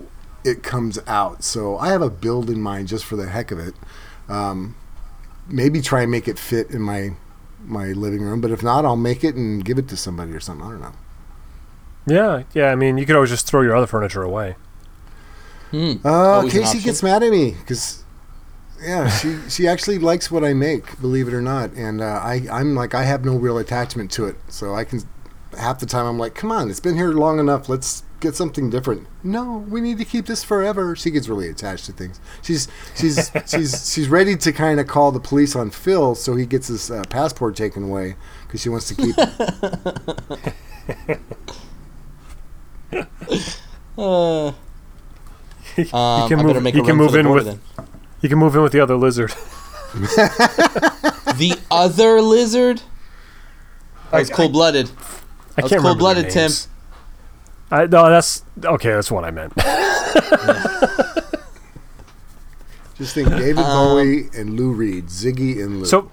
[0.43, 1.46] it comes out.
[1.46, 3.76] So I have a build in mind just for the heck of it.
[4.28, 4.76] Um,
[5.48, 7.12] maybe try and make it fit in my
[7.63, 10.41] my living room, but if not, I'll make it and give it to somebody or
[10.41, 10.67] something.
[10.67, 10.93] I don't know.
[12.06, 14.58] yeah yeah I mean you could always just throw your other furniture away
[15.73, 15.93] Hmm.
[16.05, 18.03] Uh, Casey gets mad at me because,
[18.79, 22.45] yeah, she she actually likes what I make, believe it or not, and uh, I
[22.51, 25.01] I'm like I have no real attachment to it, so I can
[25.57, 28.69] half the time I'm like, come on, it's been here long enough, let's get something
[28.69, 29.07] different.
[29.23, 30.95] No, we need to keep this forever.
[30.95, 32.21] She gets really attached to things.
[32.43, 36.45] She's she's she's she's ready to kind of call the police on Phil so he
[36.45, 39.15] gets his uh, passport taken away because she wants to keep.
[43.95, 44.51] Uh,
[45.93, 47.59] um, can I move- make he a can run move for the in border with-
[48.21, 49.31] you can move in with the other lizard
[49.93, 52.81] the other lizard.
[54.12, 54.89] I was cold blooded.
[55.57, 56.41] I was can't remember cold-blooded, Tim.
[56.43, 56.67] names.
[57.69, 58.89] I, no, that's okay.
[58.91, 59.53] That's what I meant.
[62.97, 65.86] Just think, David Um, Bowie and Lou Reed, Ziggy and Lou.
[65.86, 66.12] so,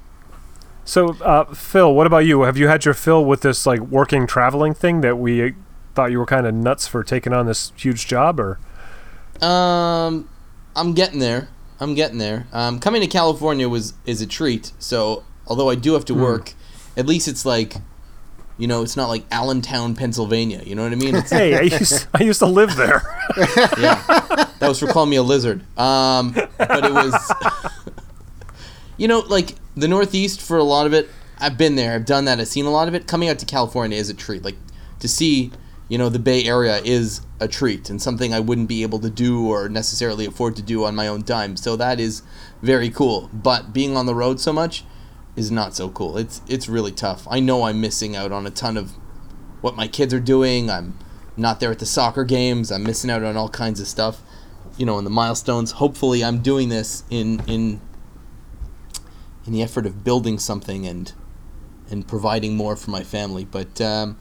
[0.84, 2.42] so uh, Phil, what about you?
[2.42, 5.50] Have you had your fill with this like working traveling thing that we uh,
[5.94, 8.58] thought you were kind of nuts for taking on this huge job, or
[9.42, 10.28] Um,
[10.76, 11.48] I'm getting there.
[11.80, 12.46] I'm getting there.
[12.52, 14.72] Um, coming to California was is a treat.
[14.78, 16.06] So although I do have Hmm.
[16.08, 16.54] to work,
[16.96, 17.76] at least it's like,
[18.58, 20.62] you know, it's not like Allentown, Pennsylvania.
[20.64, 21.16] You know what I mean?
[21.16, 23.02] It's, hey, I used I used to live there.
[23.78, 24.02] yeah,
[24.58, 25.62] that was for calling me a lizard.
[25.78, 27.32] Um, but it was,
[28.96, 31.08] you know, like the Northeast for a lot of it.
[31.42, 31.94] I've been there.
[31.94, 32.38] I've done that.
[32.38, 33.06] I've seen a lot of it.
[33.06, 34.42] Coming out to California is a treat.
[34.44, 34.56] Like
[34.98, 35.52] to see,
[35.90, 39.10] you know, the Bay Area is a treat and something I wouldn't be able to
[39.10, 41.56] do or necessarily afford to do on my own dime.
[41.56, 42.22] So that is
[42.62, 43.28] very cool.
[43.32, 44.84] But being on the road so much
[45.34, 46.16] is not so cool.
[46.16, 47.26] It's it's really tough.
[47.28, 48.92] I know I'm missing out on a ton of
[49.62, 50.70] what my kids are doing.
[50.70, 50.96] I'm
[51.36, 52.70] not there at the soccer games.
[52.70, 54.22] I'm missing out on all kinds of stuff.
[54.76, 55.72] You know, in the milestones.
[55.72, 57.80] Hopefully, I'm doing this in in
[59.44, 61.12] in the effort of building something and
[61.90, 63.44] and providing more for my family.
[63.44, 64.18] But um,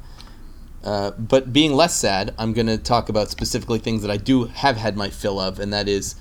[0.84, 4.46] uh, but being less sad, I'm going to talk about specifically things that I do
[4.46, 6.16] have had my fill of, and that is.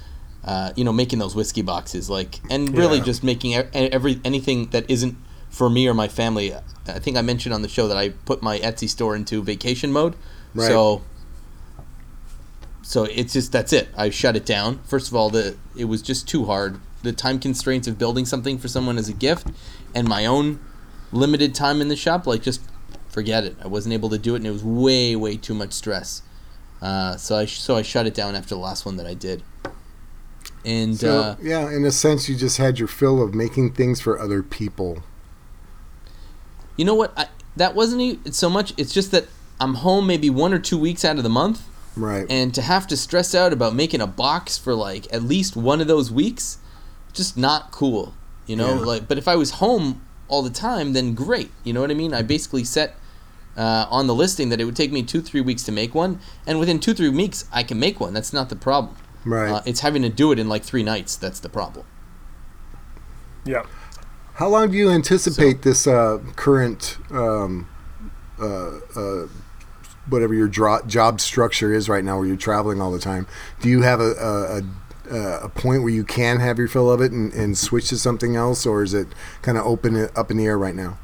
[0.44, 3.04] Uh, you know, making those whiskey boxes, like, and really Yeah.
[3.04, 5.16] just making every anything that isn't
[5.50, 6.54] for me or my family.
[6.86, 9.92] I think I mentioned on the show that I put my Etsy store into vacation
[9.92, 10.14] mode.
[10.54, 10.68] Right.
[10.68, 11.02] So
[12.82, 13.88] so it's just that's it.
[13.96, 14.78] I shut it down.
[14.84, 16.80] First of all, the it was just too hard.
[17.02, 19.48] The time constraints of building something for someone as a gift
[19.94, 20.60] and my own
[21.12, 22.62] limited time in the shop, like just
[23.08, 23.56] forget it.
[23.62, 26.22] I wasn't able to do it and it was way way too much stress.
[26.80, 29.42] Uh, so I so I shut it down after the last one that I did.
[30.64, 34.00] And So, uh, yeah, in a sense, you just had your fill of making things
[34.00, 35.02] for other people.
[36.76, 37.12] You know what?
[37.16, 38.72] I, that wasn't so much.
[38.76, 39.26] It's just that
[39.60, 41.62] I'm home maybe one or two weeks out of the month,
[41.96, 42.26] Right.
[42.30, 45.80] and to have to stress out about making a box for like at least one
[45.80, 46.58] of those weeks,
[47.12, 48.14] just not cool.
[48.46, 48.80] You know, Yeah.
[48.84, 49.08] like.
[49.08, 51.50] But if I was home all the time, then great.
[51.64, 52.14] You know what I mean?
[52.14, 52.94] I basically set.
[53.56, 56.20] Uh, on the listing that it would take me two three weeks to make one
[56.46, 59.50] and within two three weeks i can make one that's not the problem right.
[59.50, 61.84] uh, it's having to do it in like three nights that's the problem
[63.44, 63.64] Yeah.
[64.34, 67.68] How long do you anticipate this uh, current, um,
[68.40, 69.26] uh, uh,
[70.08, 73.26] whatever your dro- job structure is right now, where you're traveling all the time?
[73.60, 74.62] Do you have a, a, a,
[75.10, 78.36] a point where you can have your fill of it and, and switch to something
[78.36, 79.08] else, or is it
[79.42, 80.98] kind of open up in the air right now?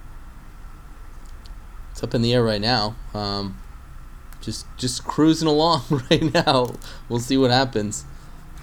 [1.95, 2.97] it's up in the air right now.
[3.15, 3.57] Um,
[4.41, 6.75] just just cruising along right now.
[7.09, 8.05] We'll see what happens.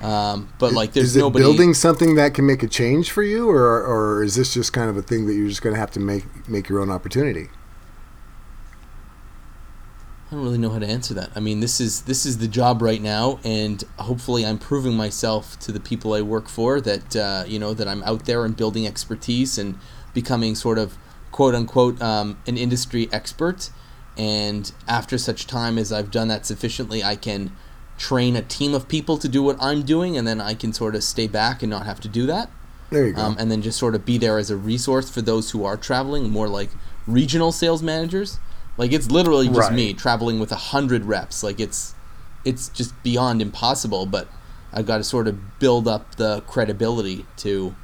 [0.01, 1.45] Um, but like, there's is it nobody.
[1.45, 4.89] building something that can make a change for you, or or is this just kind
[4.89, 7.49] of a thing that you're just going to have to make make your own opportunity?
[10.31, 11.29] I don't really know how to answer that.
[11.35, 15.59] I mean, this is this is the job right now, and hopefully, I'm proving myself
[15.59, 18.55] to the people I work for that uh, you know that I'm out there and
[18.55, 19.77] building expertise and
[20.13, 20.97] becoming sort of
[21.33, 23.71] quote unquote um, an industry expert.
[24.17, 27.51] And after such time as I've done that sufficiently, I can
[27.97, 30.95] train a team of people to do what I'm doing, and then I can sort
[30.95, 32.49] of stay back and not have to do that.
[32.89, 33.21] There you go.
[33.21, 35.75] um, and then just sort of be there as a resource for those who are
[35.75, 36.69] traveling, more like
[37.05, 38.39] regional sales managers.
[38.81, 39.73] Like it's literally just Right.
[39.73, 41.43] me traveling with a hundred reps.
[41.43, 41.93] Like it's
[42.43, 44.07] it's just beyond impossible.
[44.07, 44.27] But
[44.73, 47.75] I've got to sort of build up the credibility to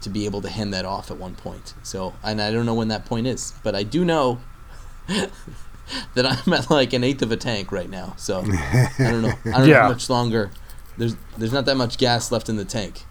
[0.00, 1.74] to be able to hand that off at one point.
[1.82, 4.40] So and I don't know when that point is, but I do know
[5.08, 8.14] that I'm at like an eighth of a tank right now.
[8.16, 9.28] So I don't know.
[9.44, 9.82] I don't know Yeah.
[9.82, 10.50] how much longer.
[10.96, 13.02] There's there's not that much gas left in the tank.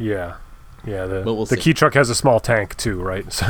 [0.00, 0.38] Yeah.
[0.84, 1.06] Yeah.
[1.06, 1.60] The, we'll the see.
[1.62, 3.26] kei truck has a small tank too, right?
[3.32, 3.46] So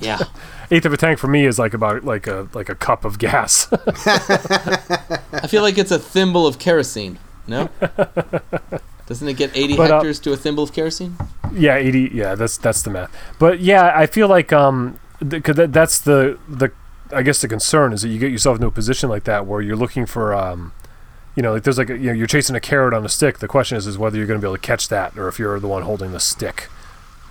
[0.00, 0.18] Yeah.
[0.70, 3.18] eighth of a tank for me is like about like a like a cup of
[3.18, 3.68] gas.
[3.72, 7.18] I feel like it's a thimble of kerosene.
[7.46, 7.68] No?
[9.06, 11.16] Doesn't it get 80 But, uh, hectares to a thimble of kerosene?
[11.54, 12.10] yeah, eighty.
[12.12, 13.10] Yeah, that's that's the math.
[13.38, 16.70] But yeah, I feel like um, th- 'cause that, that's the the
[17.10, 19.62] I guess the concern is that you get yourself into a position like that where
[19.62, 20.72] you're looking for um,
[21.36, 23.38] you know, like there's like a, you know you're chasing a carrot on a stick.
[23.38, 25.38] The question is is whether you're going to be able to catch that or if
[25.38, 26.68] you're the one holding the stick.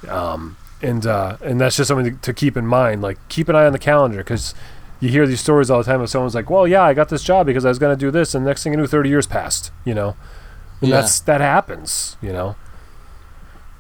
[0.10, 3.02] Um, and uh, and that's just something to, to keep in mind.
[3.02, 4.54] Like keep an eye on the calendar because
[5.00, 7.24] you hear these stories all the time of someone's like, well, yeah, I got this
[7.24, 9.28] job because I was going to do this, and next thing you knew, 30 years
[9.28, 9.72] passed.
[9.86, 10.16] You know,
[10.82, 11.02] and Yeah.
[11.02, 12.18] that's that happens.
[12.22, 12.56] You know.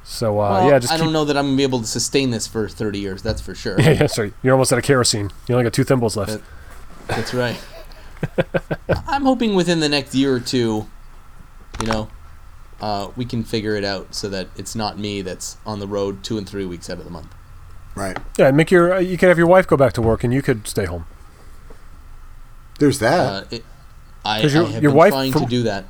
[0.03, 1.81] So uh, Well, yeah, just I keep, don't know that I'm going to be able
[1.81, 3.77] to sustain this for 30 years, that's for sure.
[3.81, 4.31] Yeah, yeah, sorry.
[4.41, 5.31] You're almost out of kerosene.
[5.49, 6.31] You only got two thimbles left.
[6.31, 6.37] Uh,
[7.07, 7.59] That's right.
[9.07, 10.87] I'm hoping within the next year or two,
[11.81, 12.07] you know,
[12.81, 16.23] uh, we can figure it out so that it's not me that's on the road
[16.23, 17.33] two and three weeks out of the month.
[17.95, 18.17] right.
[18.37, 18.93] yeah, make your.
[18.95, 21.05] Uh, you could have your wife go back to work, and you could stay home.
[22.79, 23.19] There's that.
[23.19, 23.65] Uh, it,
[24.23, 25.85] I, 'Cause your- I have your been wife trying from- to do that.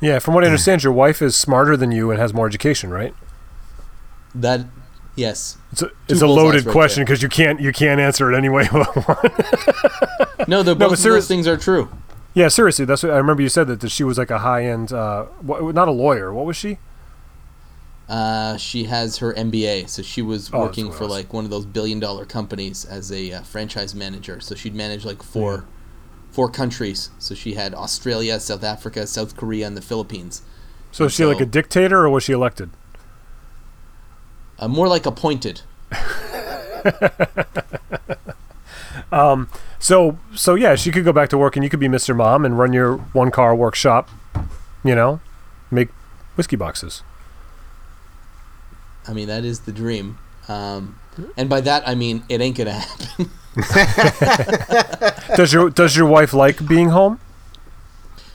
[0.00, 2.90] Yeah, from what I understand, your wife is smarter than you and has more education,
[2.90, 3.14] right?
[4.34, 4.66] That,
[5.16, 5.56] yes.
[5.72, 8.68] It's a, it's a loaded right question because you can't you can't answer it anyway.
[10.46, 11.88] No, the, both of serious- those things are true.
[12.34, 13.42] Yeah, seriously, that's what I remember.
[13.42, 16.32] You said that, that she was like a high end, uh, not a lawyer.
[16.32, 16.78] What was she?
[18.08, 21.64] Uh, she has her MBA, so she was Oh, working for like one of those
[21.64, 24.40] billion dollar companies as a uh, franchise manager.
[24.40, 25.64] So she'd manage like four,
[26.30, 27.10] four countries.
[27.18, 30.42] So she had Australia, South Africa, South Korea, and the Philippines.
[30.92, 32.70] So is she like a dictator or was she elected?
[34.58, 35.62] Uh, more like appointed.
[39.84, 42.16] So so yeah, she could go back to work and you could be Mr.
[42.16, 44.08] Mom and run your one car workshop.
[44.82, 45.20] You know,
[45.70, 45.90] make
[46.36, 47.02] whiskey boxes.
[49.06, 50.18] I mean, that is the dream.
[50.48, 50.98] Um,
[51.36, 53.30] and by that I mean it ain't gonna happen.
[55.36, 57.20] Does your does your wife like being home?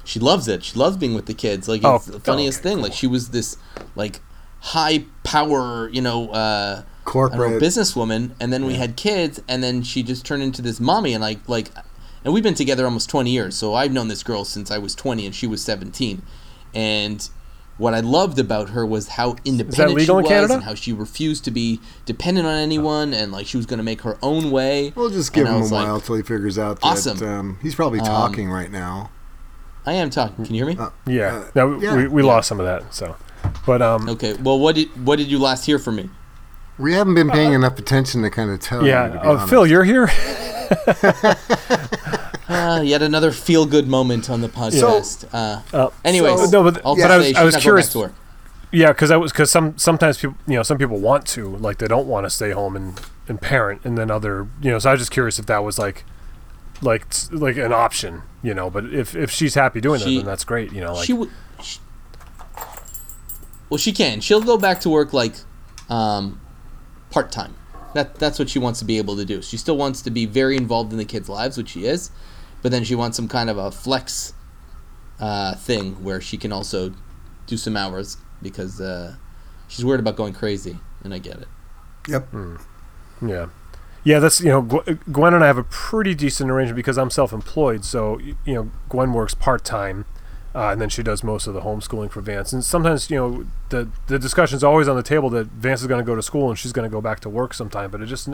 [0.06, 0.64] she loves it.
[0.64, 1.68] She loves being with the kids.
[1.68, 2.82] Like Oh, it's the funniest okay, thing.
[2.84, 3.58] Like she was this
[3.96, 4.20] like
[4.60, 6.30] high power, you know.
[6.30, 6.84] Uh,
[7.16, 10.62] I don't know, businesswoman, and then we had kids, and then she just turned into
[10.62, 11.70] this mommy, and like like,
[12.24, 13.56] and we've been together almost twenty years.
[13.56, 16.22] So I've known this girl since I was twenty, and she was seventeen,
[16.74, 17.28] and
[17.78, 20.56] what I loved about her was how independent she was, Canada?
[20.56, 23.84] and how she refused to be dependent on anyone, and like she was going to
[23.84, 24.92] make her own way.
[24.96, 27.24] We'll just give And him a was like, while till he figures out that Awesome.
[27.26, 29.12] um, he's probably talking right now.
[29.86, 30.46] I am talking.
[30.46, 30.78] Can you hear me?
[30.80, 31.36] Uh, Yeah.
[31.38, 31.96] Uh, no, yeah.
[31.96, 32.28] we, we Yeah.
[32.28, 32.94] lost some of that.
[32.94, 33.16] So,
[33.66, 34.34] but um, Okay.
[34.34, 36.10] Well, what did what did you last hear from me?
[36.80, 38.82] We haven't been paying enough attention to kind of tell.
[38.82, 39.10] you, yeah.
[39.10, 39.50] to Oh, honest.
[39.50, 40.10] Phil, you're here.
[42.50, 45.24] Uh, yet another feel good moment on the podcast.
[45.32, 47.62] uh, Uh, anyways, so- no, but- I'll but I was- I was she's not going
[47.62, 48.14] curious- to work.
[48.72, 51.78] Yeah, because I was because some sometimes people you know some people want to like
[51.78, 54.80] they don't want to stay home and and parent, and then other you know.
[54.80, 56.06] So I was just curious if that was like
[56.82, 58.70] like like an option, you know.
[58.72, 60.94] But if if she's happy doing She- that, then that's great, you know.
[60.96, 61.30] Like she would.
[61.62, 61.80] She,
[63.70, 64.22] well, she can.
[64.22, 65.36] She'll go back to work like
[65.90, 66.40] um,
[67.12, 67.56] part time.
[67.94, 69.42] That that's what she wants to be able to do.
[69.42, 72.12] She still wants to be very involved in the kids' lives, which she is,
[72.62, 74.34] but then she wants some kind of a flex
[75.20, 76.94] uh, thing where she can also
[77.48, 79.16] do some hours because uh,
[79.68, 81.48] she's worried about going crazy, and I get it.
[82.08, 82.30] Yep.
[83.26, 83.50] Yeah.
[84.04, 84.62] Yeah, that's you know
[85.12, 87.84] Gwen and I have a pretty decent arrangement because I'm self-employed.
[87.84, 90.06] So you know Gwen works part time,
[90.56, 92.52] uh, and then she does most of the homeschooling for Vance.
[92.54, 96.00] And sometimes you know the the discussion's always on the table that Vance is going
[96.00, 98.08] to go to school and she's going to go back to work sometime, but it
[98.08, 98.30] just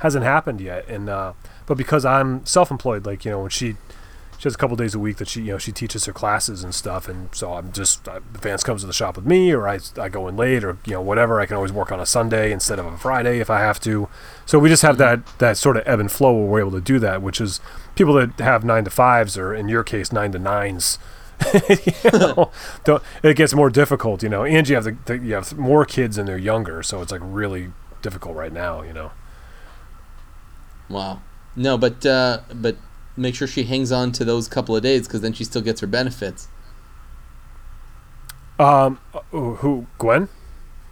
[0.00, 0.88] hasn't happened yet.
[0.88, 1.34] And uh,
[1.66, 3.76] but because I'm self-employed, like you know when she
[4.38, 6.62] she has a couple days a week that she you know she teaches her classes
[6.62, 9.68] and stuff and so i'm just uh, vance comes to the shop with me or
[9.68, 12.06] I, I go in late or you know whatever i can always work on a
[12.06, 14.08] sunday instead of a friday if i have to
[14.46, 16.80] so we just have that that sort of ebb and flow where we're able to
[16.80, 17.60] do that which is
[17.96, 20.98] people that have nine to fives or in your case nine to nines
[21.68, 22.50] you know,
[23.22, 26.18] it gets more difficult you know and you have the, the you have more kids
[26.18, 27.72] and they're younger so it's like really
[28.02, 29.12] difficult right now you know
[30.88, 31.20] Wow.
[31.54, 32.76] No, but uh, but
[33.16, 35.80] make sure she hangs on to those couple of days because then she still gets
[35.80, 36.48] her benefits.
[38.58, 40.28] um uh, who gwen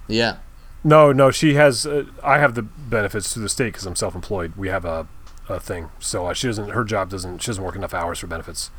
[0.09, 0.39] Yeah.
[0.85, 1.85] No, no, she has.
[1.85, 4.55] Uh, I have the benefits through the state because I'm self-employed.
[4.57, 5.09] We have a,
[5.49, 6.71] a thing, so uh, she doesn't.
[6.71, 7.43] Her job doesn't.
[7.43, 8.71] She doesn't work enough hours for benefits.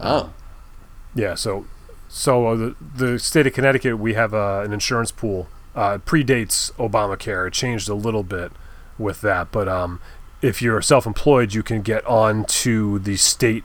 [0.00, 0.32] Oh.
[1.16, 1.66] Yeah, so
[2.08, 5.48] so uh, the the state of Connecticut, we have uh, an insurance pool.
[5.74, 7.48] Uh, it predates Obamacare.
[7.48, 8.52] It changed a little bit
[8.98, 10.00] with that, but um,
[10.42, 13.64] if you're self-employed, you can get on to the state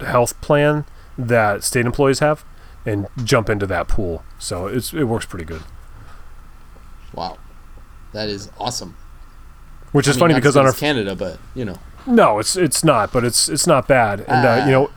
[0.00, 0.84] health plan
[1.18, 2.44] that state employees have
[2.86, 4.22] and jump into that pool.
[4.38, 5.62] So it's it works pretty good.
[7.14, 7.38] Wow.
[8.12, 8.96] That is awesome.
[9.92, 11.76] Which I is mean, funny because on our Canada, but you know.
[12.06, 14.20] No, it's it's not, but it's it's not bad.
[14.20, 14.80] And uh, you Ah.
[14.82, 14.90] know,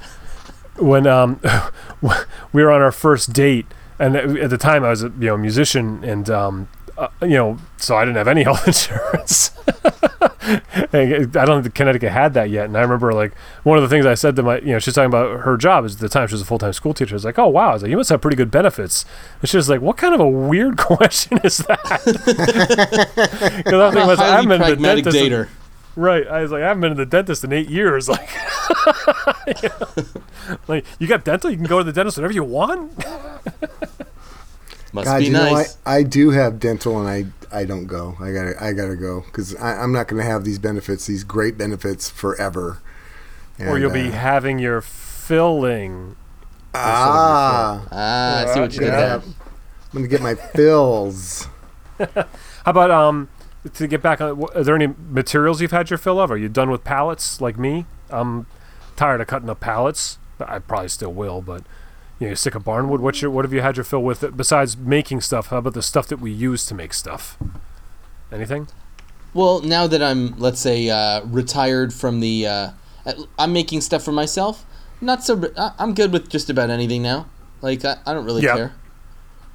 [0.77, 1.39] when um,
[2.53, 3.65] we were on our first date,
[3.99, 7.57] and at the time I was a you know musician, and um, uh, you know,
[7.77, 9.51] so I didn't have any health insurance.
[10.93, 12.65] I don't think Connecticut had that yet.
[12.65, 13.33] And I remember like
[13.63, 15.86] one of the things I said to my, you know, she's talking about her job
[15.86, 17.13] is at the time she was a full time school teacher.
[17.13, 19.05] I was like, oh wow, I was like, you must have pretty good benefits.
[19.41, 22.01] And she was like, what kind of a weird question is that?
[23.63, 25.49] Because I'm I'm a thinking, I haven't highly been to the pragmatic dater.
[25.95, 26.27] Right.
[26.27, 28.10] I was like, I haven't been to the dentist in eight years.
[29.45, 29.63] Like,
[30.67, 32.97] like you got dental, you can go to the dentist whenever you want.
[34.93, 35.65] Must God, be you know, I.
[35.86, 38.15] I do have dental, and I I don't go.
[38.19, 41.58] I gotta I gotta go because I'm not going to have these benefits, these great
[41.58, 42.79] benefits forever.
[43.60, 46.15] or you'll be uh, having your filling.
[46.73, 47.86] ah.
[47.91, 49.21] ah, I see what you did there.
[49.21, 49.34] I'm
[49.93, 51.47] gonna get my fills.
[51.99, 52.25] How
[52.65, 53.29] about um
[53.73, 54.43] to get back on?
[54.56, 56.32] Are there any materials you've had your fill of?
[56.32, 57.86] Are you done with pallets like me?
[58.10, 58.45] I'm
[58.95, 60.17] tired of cutting up pallets.
[60.39, 61.63] I probably still will, but
[62.19, 62.99] you know, you sick of barnwood.
[62.99, 65.47] What's your what have you had your fill with besides making stuff?
[65.47, 67.38] How about the stuff that we use to make stuff?
[68.32, 68.67] Anything?
[69.34, 72.69] Well, now that I'm, let's say, uh, retired from the, uh,
[73.39, 74.63] I'm making stuff for myself.
[75.02, 75.52] Not so.
[75.80, 77.28] I'm good with just about anything now.
[77.62, 78.56] Like I, I don't really Yeah.
[78.56, 78.73] care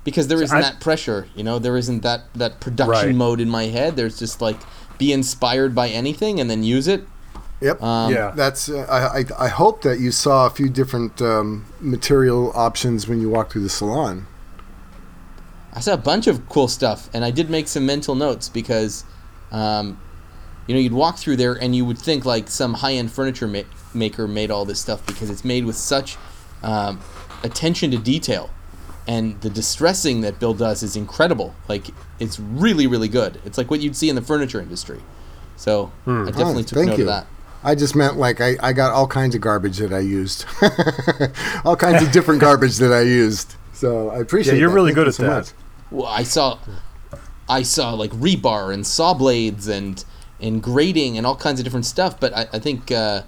[0.09, 1.29] because there isn't I- that pressure.
[1.37, 3.15] You know, there isn't that that production Right.
[3.15, 3.97] mode in my head.
[3.97, 4.59] There's just like
[4.97, 7.07] be inspired by anything and then use it.
[7.61, 7.83] Yep.
[7.83, 8.33] Um, yeah.
[8.35, 8.69] That's.
[8.69, 13.21] Uh, I, I I hope that you saw a few different um, material options when
[13.21, 14.27] you walked through the salon.
[15.73, 19.05] I saw a bunch of cool stuff, and I did make some mental notes because,
[19.53, 20.01] um,
[20.67, 23.69] you know, you'd walk through there and you would think like some high-end furniture ma-
[23.95, 26.17] maker made all this stuff because it's made with such
[26.63, 27.01] um,
[27.45, 28.51] attention to detail,
[29.09, 31.55] and the distressing that Bill does is incredible.
[31.69, 31.87] Like
[32.21, 33.41] it's really, really good.
[33.45, 35.01] It's like what you'd see in the furniture industry.
[35.57, 37.05] So I definitely Oh, took note you.
[37.05, 37.27] of that.
[37.65, 40.45] I just meant like I, I got all kinds of garbage that I used,
[41.65, 43.57] all kinds of different garbage that I used.
[43.73, 44.55] So I appreciate.
[44.55, 44.75] Yeah, you're that.
[44.77, 45.29] really Thank good you at so that.
[45.31, 45.49] much.
[45.91, 46.59] Well, I saw,
[47.49, 50.05] I saw like rebar and saw blades and
[50.41, 52.21] and grating and all kinds of different stuff.
[52.21, 53.23] But I, I think uh,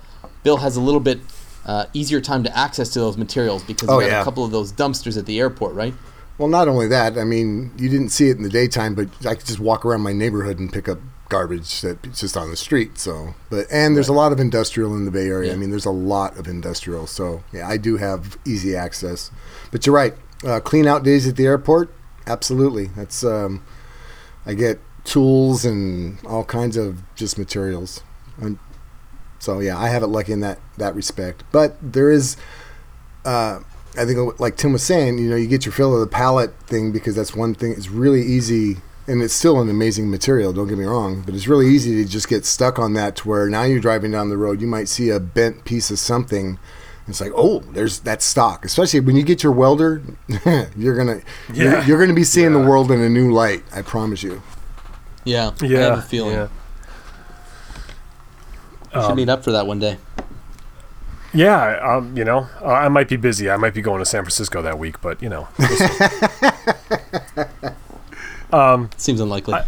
[0.45, 1.18] Bill has a little bit
[1.66, 4.20] uh, easier time to access to those materials because Oh, he got yeah.
[4.20, 5.94] a couple of those dumpsters at the airport, right?
[6.38, 9.34] Well, not only that, I mean, you didn't see it in the daytime, but I
[9.34, 10.98] could just walk around my neighborhood and pick up
[11.28, 12.98] garbage that's just on the street.
[12.98, 15.52] So, but and there's a lot of industrial in the Bay Area.
[15.52, 17.06] I mean, there's a lot of industrial.
[17.06, 19.30] So, yeah, I do have easy access.
[19.70, 20.14] But you're right.
[20.42, 21.92] Uh, clean out days at the airport,
[22.26, 22.86] absolutely.
[22.96, 23.62] That's um,
[24.46, 28.02] I get tools and all kinds of just materials.
[28.40, 28.58] And
[29.41, 31.43] so yeah, I have it lucky in that that respect.
[31.51, 32.36] But there is
[33.24, 33.61] uh,
[33.99, 36.55] I think, like Tim was saying, you know, you get your fill of the palette
[36.66, 37.72] thing because that's one thing.
[37.72, 38.76] It's really easy,
[39.09, 40.53] and it's still an amazing material.
[40.53, 43.28] Don't get me wrong, but it's really easy to just get stuck on that to
[43.28, 46.47] where now you're driving down the road, you might see a bent piece of something.
[46.51, 48.64] and It's like, oh, there's that stock.
[48.64, 50.03] Especially when you get your welder,
[50.76, 51.20] you're gonna
[51.53, 51.84] you're, Yeah.
[51.86, 53.64] you're gonna be seeing the world in a new light.
[53.74, 54.41] I promise you.
[55.24, 56.34] Yeah, Yeah, I have a feeling.
[56.36, 56.49] Yeah.
[58.95, 59.99] We should Um, meet up for that one day.
[61.32, 63.49] Yeah, um, you know, I might be busy.
[63.51, 65.47] I might be going to San Francisco that week, but you know,
[68.97, 69.55] Seems unlikely.
[69.55, 69.64] I-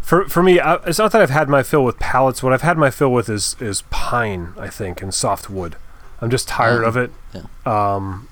[0.00, 2.42] for for me, I, it's not that I've had my fill with pallets.
[2.42, 5.76] What I've had my fill with is is pine, I think, and softwood.
[6.20, 7.10] I'm just tired Oh, of it.
[7.32, 7.42] yeah.
[7.64, 8.28] Um,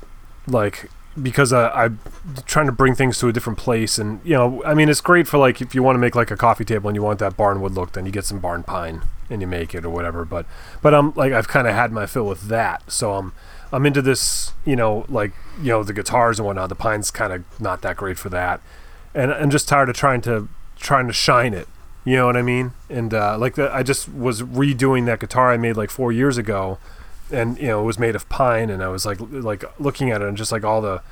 [0.47, 0.91] like
[1.21, 1.99] because I, I'm
[2.47, 5.27] trying to bring things to a different place, and you know, I mean, it's great
[5.27, 7.37] for like if you want to make like a coffee table and you want that
[7.37, 10.25] barnwood look, then you get some barn pine and you make it or whatever.
[10.25, 10.47] But
[10.81, 13.33] but I'm like I've kind of had my fill with that, so I'm
[13.73, 16.69] I'm into this, you know, like you know the guitars and whatnot.
[16.69, 18.61] The pine's kind of not that great for that,
[19.15, 21.69] and I'm just tired of trying to trying to shine it.
[22.05, 22.73] You know what I mean?
[22.91, 26.37] And uh, like the, I just was redoing that guitar I made like four years
[26.37, 26.79] ago,
[27.33, 30.23] and you know it was made of pine, and I was like like looking at
[30.23, 31.03] it and just like all the,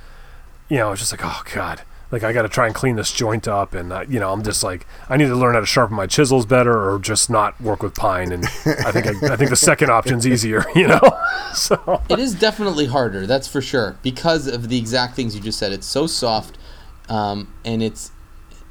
[0.68, 2.96] you know, I was just like oh god, like I got to try and clean
[2.96, 5.60] this joint up, and uh, you know I'm just like I need to learn how
[5.60, 8.32] to sharpen my chisels better, or just not work with pine.
[8.32, 10.64] And I think I, I think the second option's easier.
[10.74, 11.00] You know,
[11.54, 15.58] so it is definitely harder, that's for sure, because of the exact things you just
[15.58, 15.72] said.
[15.72, 16.56] It's so soft,
[17.08, 18.12] um, and it's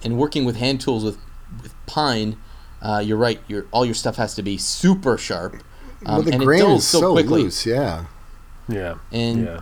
[0.04, 1.18] and working with hand tools with
[1.62, 2.38] with pine.
[2.82, 3.42] Uh, you're right.
[3.48, 5.62] Your all your stuff has to be super sharp,
[6.06, 7.44] um, well, the and grain dulls is so, so quickly.
[7.44, 7.66] loose.
[7.66, 8.06] Yeah.
[8.68, 9.62] yeah, And yeah.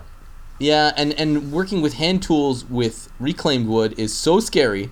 [0.60, 4.90] Yeah, and and working with hand tools with reclaimed wood is so scary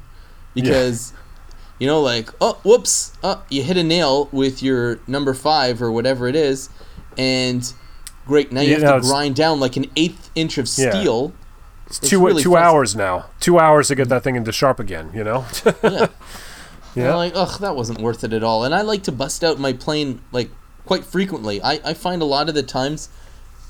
[0.53, 1.11] because
[1.79, 5.91] you know like oh whoops oh, you hit a nail with your number five or
[5.91, 6.69] whatever it is
[7.17, 7.73] and
[8.27, 10.91] great now you Yeah, have no, to grind down like an eighth inch of Yeah.
[10.91, 11.33] steel
[11.87, 12.75] It's It's two really two frustrating.
[12.75, 13.25] hours now.
[13.39, 15.09] Two hours to get that thing into sharp again.
[15.15, 15.45] You know.
[15.83, 16.07] yeah
[16.95, 17.09] Yeah.
[17.09, 19.59] I'm like ugh that wasn't worth it at all and I like to bust out
[19.59, 20.49] my plane like
[20.85, 23.09] quite frequently I, I find a lot of the times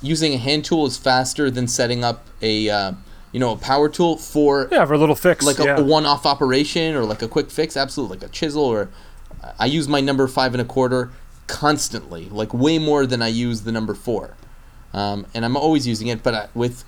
[0.01, 2.93] using a hand tool is faster than setting up a uh,
[3.31, 5.45] you know a power tool for yeah, for a little fix.
[5.45, 5.77] like a, yeah.
[5.77, 8.89] a one-off operation or like a quick fix absolutely like a chisel or
[9.59, 11.11] i use my number five and a quarter
[11.47, 14.35] constantly like way more than i use the number four
[14.93, 16.83] um, and i'm always using it but I, with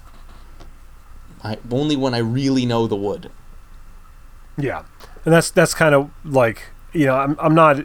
[1.43, 3.29] I, only when i really know the wood
[4.57, 4.85] Yeah,
[5.23, 6.63] and that's that's kind of like
[6.97, 7.79] you know I'm I'm not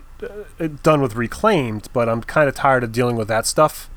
[0.60, 3.88] uh, done with reclaimed, but I'm kind of tired of dealing with that stuff,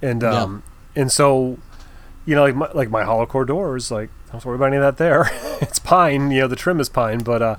[0.00, 0.42] and Yeah.
[0.42, 0.62] um
[0.96, 1.58] and so
[2.26, 4.82] you know like my, like my hollow core doors like don't worry about any of
[4.82, 5.30] that there.
[5.60, 7.56] it's pine, you know the trim is pine, but uh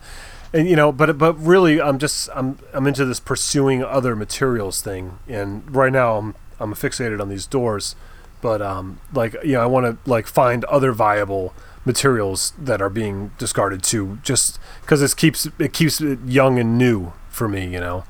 [0.54, 4.82] and you know but but really I'm just I'm I'm into this pursuing other materials
[4.82, 7.96] thing, and right now I'm I'm fixated on these doors,
[8.42, 11.54] but um like you know I want to like find other viable
[11.86, 16.78] materials that are being discarded too just because it keeps it keeps it young and
[16.78, 18.04] new for me you know?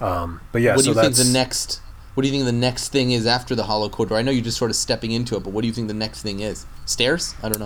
[0.00, 1.80] Um but yeah what do so you think the next
[2.14, 4.30] what do you think the next thing is after the hollow core door i know
[4.30, 6.40] you're just sort of stepping into it but what do you think the next thing
[6.40, 6.66] is?
[6.84, 7.34] Stairs?
[7.42, 7.60] I don't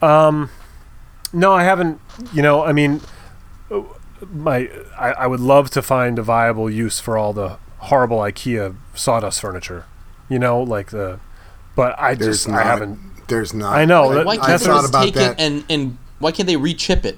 [0.00, 0.06] know.
[0.06, 0.50] Um
[1.32, 2.00] no i haven't
[2.32, 3.00] you know i mean
[3.70, 3.82] uh,
[4.32, 4.68] my
[4.98, 9.40] I, I would love to find a viable use for all the horrible ikea sawdust
[9.40, 9.84] furniture
[10.28, 11.20] you know like the
[11.76, 12.58] but i There's just not.
[12.60, 12.98] i haven't
[13.30, 13.74] There's not.
[13.74, 15.40] I know, Like, why can't that's they thought just about take that.
[15.40, 17.16] it and and why can't they re-chip it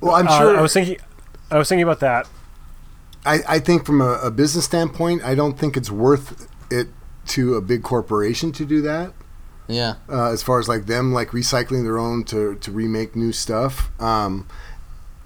[0.00, 0.56] well, I'm uh, sure.
[0.58, 0.98] i was thinking
[1.50, 2.28] i was thinking about that
[3.26, 6.88] I, I think from a, a business standpoint, I don't think it's worth it
[7.28, 9.14] to a big corporation to do that.
[9.66, 13.32] yeah Uh, as far as like them like recycling their own to, to remake new
[13.32, 13.90] stuff.
[13.98, 14.46] Um,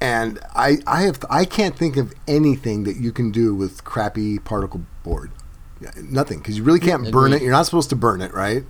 [0.01, 4.39] and I I have I can't think of anything that you can do with crappy
[4.39, 5.33] particle board.
[5.81, 7.43] Yeah, Nothing because you really can't burn it.
[7.43, 8.63] You're not supposed to burn it, right?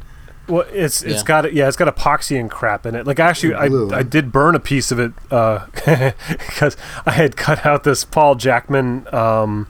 [0.49, 1.25] Well, it's it's Yeah.
[1.27, 3.07] got yeah, it's got epoxy and crap in it.
[3.07, 3.93] Like actually, I Glue.
[3.93, 5.13] I did burn a piece of it
[5.75, 6.77] because
[7.07, 9.07] I had cut out this Paul Jackman.
[9.15, 9.69] Um,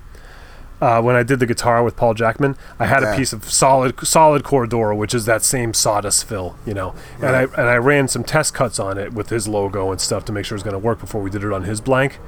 [0.80, 3.12] uh, when I did the guitar with Paul Jackman, I had Yeah.
[3.12, 6.94] a piece of solid solid Cordura, which is that same sawdust fill, you know.
[7.20, 10.24] And I and I ran some test cuts on it with his logo and stuff
[10.26, 12.20] to make sure it was going to work before we did it on his blank.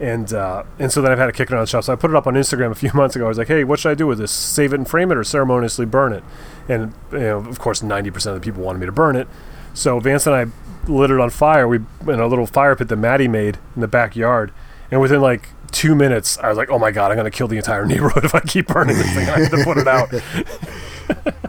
[0.00, 1.84] And uh, and so then I've had to kick around the shop.
[1.84, 3.24] So I put it up on Instagram a few months ago.
[3.24, 4.30] I was like, hey, what should I do with this?
[4.30, 6.22] Save it and frame it, or ceremoniously burn it?
[6.68, 9.26] And you know, of course, ninety percent of the people wanted me to burn it.
[9.72, 10.46] So Vance and I
[10.90, 11.66] lit it on fire.
[11.66, 14.52] We in a little fire pit that Maddie made in the backyard.
[14.90, 17.56] And within like two minutes, I was like, "Oh my god, I'm gonna kill the
[17.56, 20.10] entire neighborhood if I keep burning this thing." I have to put it out.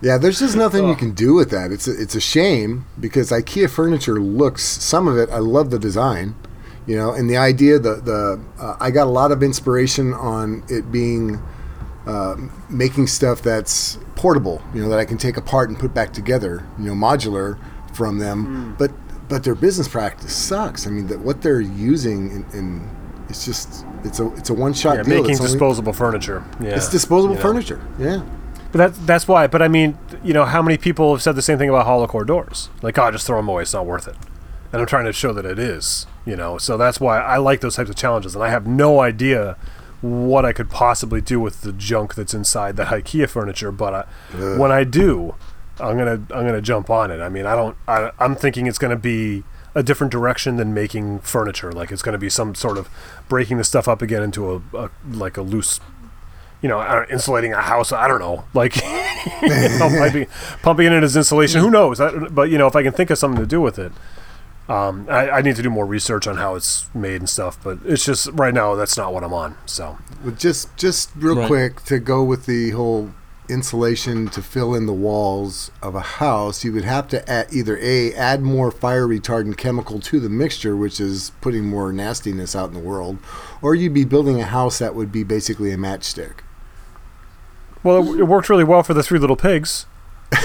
[0.00, 1.72] Yeah, there's just nothing you can do with that.
[1.72, 5.28] It's a, it's a shame because IKEA furniture looks some of it.
[5.30, 6.36] I love the design,
[6.88, 7.78] you know, and the idea.
[7.78, 11.40] The the uh, I got a lot of inspiration on it being
[12.06, 12.34] uh,
[12.68, 14.60] making stuff that's portable.
[14.74, 16.66] You know that I can take apart and put back together.
[16.78, 17.58] You know, modular
[17.94, 18.90] from them, but
[19.28, 20.86] but their business practice sucks.
[20.86, 22.90] I mean, that what they're using in, in
[23.28, 25.14] it's just it's a it's a one shot Yeah, deal.
[25.16, 26.42] making It's only- disposable furniture.
[26.60, 27.46] Yeah, It's disposable you know.
[27.48, 27.80] furniture.
[27.98, 28.22] Yeah.
[28.72, 29.46] But that's that's why.
[29.46, 32.06] But I mean, you know, how many people have said the same thing about hollow
[32.06, 32.68] core doors?
[32.82, 33.62] Like, oh, just throw them away.
[33.62, 34.16] It's not worth it.
[34.72, 36.06] And I'm trying to show that it is.
[36.24, 38.34] You know, so that's why I like those types of challenges.
[38.34, 39.56] And I have no idea
[40.00, 43.72] what I could possibly do with the junk that's inside that IKEA furniture.
[43.72, 45.34] But I, when I do,
[45.80, 47.20] I'm gonna I'm gonna jump on it.
[47.20, 47.76] I mean, I don't.
[47.86, 49.44] I, I'm thinking it's gonna be
[49.74, 51.72] a different direction than making furniture.
[51.72, 52.88] Like it's gonna be some sort of
[53.28, 55.80] breaking the stuff up again into a, a like a loose
[56.60, 57.92] you know, I insulating a house.
[57.92, 58.76] I don't know, like
[59.42, 60.26] you know, piping,
[60.62, 61.60] pumping it in as insulation.
[61.60, 62.00] Who knows?
[62.00, 63.92] I, but you know, if I can think of something to do with it,
[64.68, 67.58] um, I, I need to do more research on how it's made and stuff.
[67.62, 69.56] But it's just right now that's not what I'm on.
[69.66, 71.46] So Well, just just real Right.
[71.46, 73.12] quick to go with the whole
[73.48, 77.78] insulation to fill in the walls of a house, you would have to add, either
[77.80, 82.68] a add more fire retardant chemical to the mixture, which is putting more nastiness out
[82.68, 83.16] in the world,
[83.62, 86.40] or you'd be building a house that would be basically a matchstick.
[87.82, 89.86] well, it, it worked really well for the three little pigs.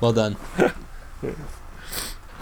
[0.00, 0.36] Well done.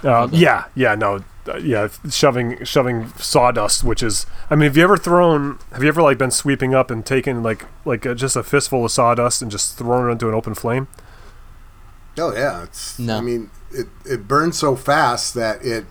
[0.05, 4.85] Uh, yeah, yeah, no, uh, yeah, shoving shoving sawdust, which is, I mean, have you
[4.85, 5.59] ever thrown?
[5.73, 8.85] Have you ever like been sweeping up and taken like like uh, just a fistful
[8.85, 10.87] of sawdust and just thrown it into an open flame?
[12.17, 12.97] Oh yeah, it's.
[12.97, 13.17] No.
[13.19, 15.85] I mean, it, it burns so fast that it.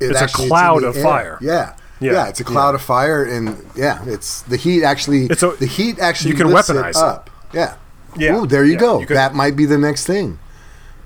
[0.00, 1.02] it It's a actually- in cloud the of air.
[1.02, 1.38] fire.
[1.40, 1.74] Yeah.
[1.98, 2.12] Yeah.
[2.12, 5.26] yeah, it's a cloud of fire, and yeah, it's the heat actually.
[5.26, 6.96] It's a- the heat actually you can lifts weaponize it it.
[7.02, 7.30] up.
[7.52, 7.74] Yeah.
[8.16, 8.36] Yeah.
[8.36, 9.00] Ooh, there you Yeah, go.
[9.00, 10.38] you could- that might be the next thing.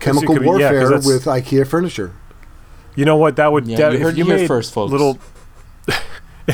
[0.01, 2.13] Chemical could be- warfare that's- with IKEA furniture.
[2.97, 3.37] You know what?
[3.37, 3.67] That would.
[3.67, 4.91] Yeah, that, you if heard you it made first, folks.
[4.91, 5.19] Little.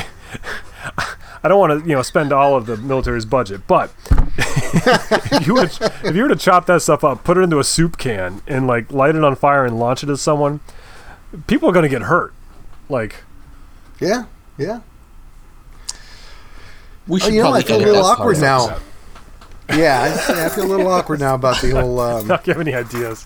[1.43, 3.91] I don't want to, you know, spend all of the military's budget, but
[4.37, 7.59] if you were to, if you were to chop that stuff up, put it into
[7.59, 10.59] a soup can, and like light it on fire and launch it at someone,
[11.45, 12.33] people are going to get hurt.
[12.89, 13.17] Like,
[13.99, 14.25] Yeah,
[14.57, 14.81] yeah.
[17.07, 18.77] We Oh, should you know, I feel a little awkward now.
[19.69, 21.99] Yeah, I, I feel a little awkward now about the whole.
[22.17, 23.25] Um, not give any ideas.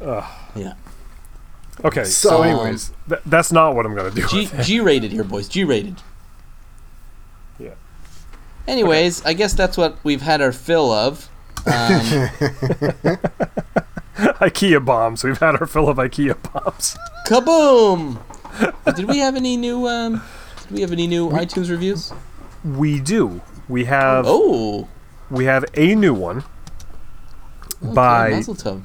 [0.00, 0.74] Yeah.
[1.84, 4.26] Okay, so, So- anyways, th- that's not what I'm going to do.
[4.28, 5.48] G G rated here, boys.
[5.48, 5.96] G rated.
[7.58, 7.70] Yeah.
[8.68, 11.28] Anyways, I guess that's what we've had our fill of.
[11.66, 12.00] Um,
[14.40, 15.24] IKEA bombs.
[15.24, 16.96] We've had our fill of IKEA bombs.
[17.26, 18.18] kaboom!
[18.96, 19.88] Did we have any new?
[19.88, 20.22] Um,
[20.62, 22.12] did we have any new iTunes reviews?
[22.64, 23.40] We do.
[23.68, 24.88] We have Oh,
[25.30, 26.44] we have a new one
[27.82, 28.82] okay, by Mazel tov.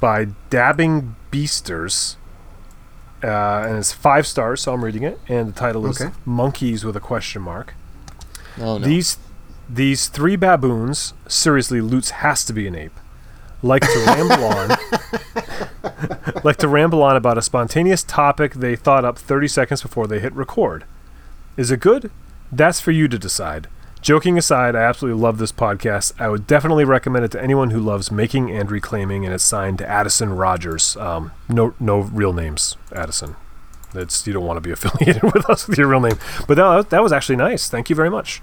[0.00, 2.16] By Dabbing Beasters.
[3.22, 5.18] Uh, and it's five stars, so I'm reading it.
[5.28, 6.14] And the title is Okay.
[6.24, 7.74] Monkeys with a question mark.
[8.60, 8.86] Oh no.
[8.86, 9.18] These
[9.68, 12.98] these three baboons, seriously, Lutz has to be an ape.
[13.60, 14.68] Like to ramble on
[16.44, 20.20] like to ramble on about a spontaneous topic they thought up 30 seconds before they
[20.20, 20.84] hit record.
[21.56, 22.12] Is it good?
[22.52, 23.66] That's for you to decide.
[24.08, 26.18] Joking aside, I absolutely love this podcast.
[26.18, 29.76] I would definitely recommend it to anyone who loves making and reclaiming, and it's signed
[29.80, 30.96] to Addison Rogers.
[30.96, 33.36] Um, no, no real names, Addison.
[33.92, 36.18] That's you don't want to be affiliated with us with your real name.
[36.46, 37.68] But that, that was actually nice.
[37.68, 38.40] Thank you very much.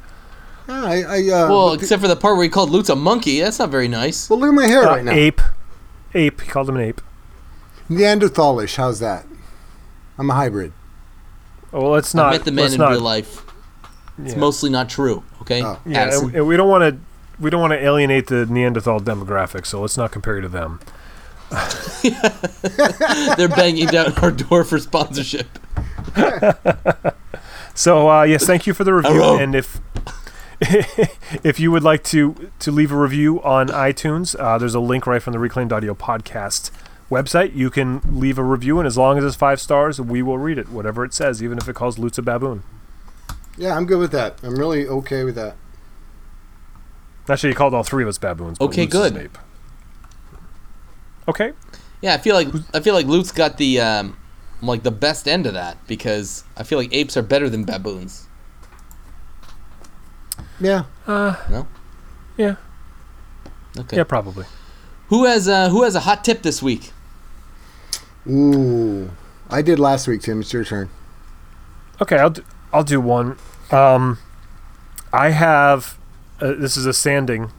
[0.67, 3.39] I, I, uh, well, look, except for the part where he called Lutz a monkey.
[3.39, 4.29] That's not very nice.
[4.29, 5.13] well, look at my hair Uh, right now.
[5.13, 5.41] Ape,
[6.13, 6.41] ape.
[6.41, 7.01] He called him an ape.
[7.89, 8.75] Neanderthalish.
[8.75, 9.25] How's that?
[10.19, 10.73] I'm a hybrid.
[11.73, 12.31] Oh, well, let's I not.
[12.33, 13.44] met the man in not, real life.
[14.23, 14.39] It's yeah.
[14.39, 15.23] mostly not true.
[15.41, 15.79] Okay, Oh.
[15.85, 16.99] Yeah, and, and we don't want to.
[17.37, 20.79] We don't want to alienate the Neanderthal demographic, so let's not compare you to them.
[23.37, 25.47] they're banging down our door for sponsorship.
[27.75, 29.11] So uh, yes, thank you for the review.
[29.11, 29.37] Hello.
[29.37, 29.79] And if
[31.43, 35.05] if you would like to to leave a review on iTunes, uh, there's a link
[35.05, 36.71] right from the Reclaimed Audio podcast
[37.11, 37.53] website.
[37.53, 40.57] You can leave a review, and as long as it's five stars, we will read
[40.57, 42.63] it, whatever it says, even if it calls Lutz a baboon.
[43.57, 44.39] Yeah, I'm good with that.
[44.43, 45.55] I'm really okay with that.
[47.29, 48.59] Actually, he called all three of us baboons.
[48.59, 49.15] Okay, good.
[49.15, 49.37] an ape.
[51.27, 51.53] Okay.
[52.01, 54.17] Yeah, I feel like I feel like Lutz got the um,
[54.61, 58.27] like the best end of that because I feel like apes are better than baboons.
[60.59, 60.83] Yeah.
[61.07, 61.67] Uh, No.
[62.37, 62.55] Yeah.
[63.77, 63.97] Okay.
[63.97, 64.45] Yeah, probably.
[65.09, 66.91] Who has uh, who has a hot tip this week?
[68.27, 69.09] Ooh.
[69.49, 70.41] I did last week, Tim.
[70.41, 70.89] It's your turn.
[72.01, 72.43] Okay, I'll do,
[72.75, 73.37] I'll do one.
[73.71, 74.19] Um,
[75.13, 75.97] I have
[76.41, 77.51] uh, this is a sanding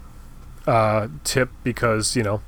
[0.67, 2.43] uh, tip because you know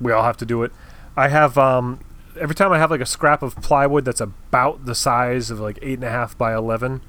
[0.00, 0.72] we all have to do it.
[1.16, 2.00] I have um,
[2.40, 5.78] every time I have like a scrap of plywood that's about the size of like
[5.82, 7.00] eight and a half by eleven.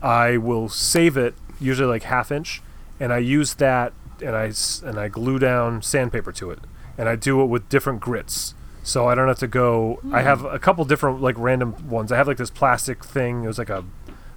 [0.00, 2.62] I will save it usually like half inch,
[3.00, 3.92] and I use that
[4.22, 4.52] and I
[4.84, 6.60] and I glue down sandpaper to it,
[6.96, 8.54] and I do it with different grits.
[8.84, 10.00] So I don't have to go.
[10.12, 12.10] I have a couple different like random ones.
[12.10, 13.44] I have like this plastic thing.
[13.44, 13.84] It was like a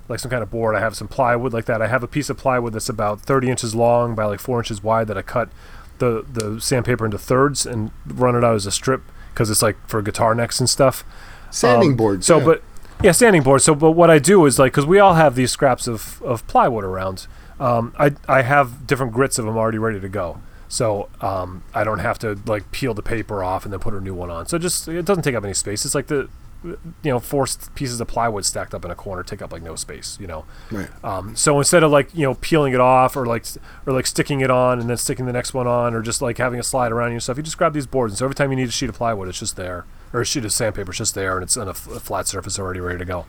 [0.08, 0.76] like some kind of board.
[0.76, 1.82] I have some plywood like that.
[1.82, 4.84] I have a piece of plywood that's about 30 inches long by like four inches
[4.84, 5.50] wide that I cut
[5.98, 9.02] the the sandpaper into thirds and run it out as a strip
[9.34, 11.04] because it's like for guitar necks and stuff.
[11.52, 12.26] Sanding Um, boards.
[12.26, 12.46] So, yeah.
[12.46, 12.64] but
[13.04, 13.62] yeah, standing board.
[13.62, 16.46] So, but what I do is like because we all have these scraps of, of
[16.48, 17.28] plywood around.
[17.60, 20.40] Um, I I have different grits of them already ready to go.
[20.68, 24.02] So um, I don't have to like peel the paper off and then put a
[24.02, 24.46] new one on.
[24.48, 25.86] So just it doesn't take up any space.
[25.86, 26.28] It's like the
[26.66, 27.46] you know four
[27.76, 30.18] pieces of plywood stacked up in a corner take up like no space.
[30.20, 30.46] You know.
[30.72, 30.90] right.
[31.04, 33.46] Um, so instead of like you know peeling it off or like
[33.86, 36.38] or like sticking it on and then sticking the next one on or just like
[36.38, 38.14] having a slide around you and stuff, you just grab these boards.
[38.14, 40.26] And so every time you need a sheet of plywood, it's just there, or a
[40.26, 42.80] sheet of sandpaper, it's just there, and it's on a, f- a flat surface already
[42.80, 43.26] ready to go.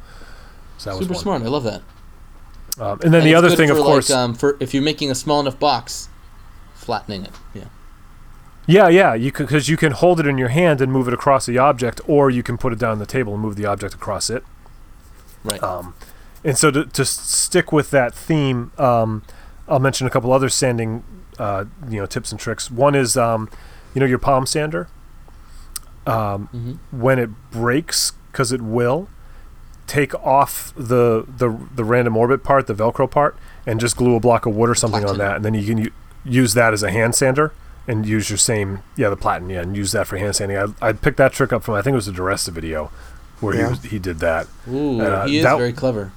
[0.78, 1.22] So that Super one.
[1.22, 1.42] smart.
[1.42, 1.82] I love that.
[2.78, 4.82] Um, and then And the other thing, for, of course, like, um, for if you're
[4.82, 6.08] making a small enough box,
[6.74, 7.30] flattening it.
[7.54, 7.64] Yeah.
[8.66, 11.46] Yeah, yeah, you because you can hold it in your hand and move it across
[11.46, 13.94] the object, or you can put it down on the table and move the object
[13.94, 14.42] across it.
[15.44, 15.62] Right.
[15.62, 15.94] Um,
[16.44, 19.22] and so to, to stick with that theme, um,
[19.68, 21.02] I'll mention a couple other sanding,
[21.38, 22.70] uh, you know, tips and tricks.
[22.70, 23.48] One is, um,
[23.94, 24.88] you know, your palm sander.
[26.06, 26.78] Um, Mhm.
[26.92, 29.08] When it breaks, because it will,
[29.88, 33.36] take off the, the the random orbit part, the Velcro part,
[33.66, 35.78] and just glue a block of wood or something on that, and then you can
[35.78, 35.92] u-
[36.24, 37.52] use that as a hand sander
[37.88, 40.56] and use your same, yeah, the platen, yeah, and use that for hand sanding.
[40.58, 42.90] I, I picked that trick up from I think it was a DiResta video,
[43.40, 43.64] where Yeah.
[43.64, 44.46] he was, he did that.
[44.68, 46.12] Ooh, uh, he is that- very clever.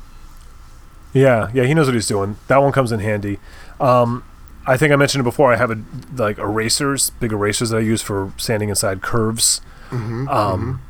[1.14, 2.38] Yeah, yeah, he knows what he's doing.
[2.48, 3.40] That one comes in handy.
[3.80, 4.24] Um,
[4.68, 5.52] I think I mentioned it before.
[5.52, 5.82] I have a,
[6.16, 9.62] like erasers, big erasers that I use for sanding inside curves.
[9.92, 10.82] Um,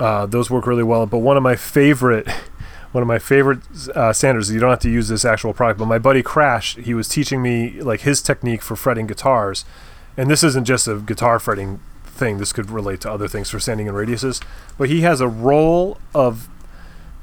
[0.00, 1.04] Uh, those work really well.
[1.06, 2.26] But one of my favorite,
[2.92, 3.60] one of my favorite
[3.94, 4.50] uh, sanders.
[4.50, 7.42] You don't have to use this actual product, but my buddy Crash, he was teaching
[7.42, 9.64] me like his technique for fretting guitars,
[10.16, 12.38] and this isn't just a guitar fretting thing.
[12.38, 14.42] This could relate to other things for sanding and radiuses.
[14.78, 16.48] But he has a roll of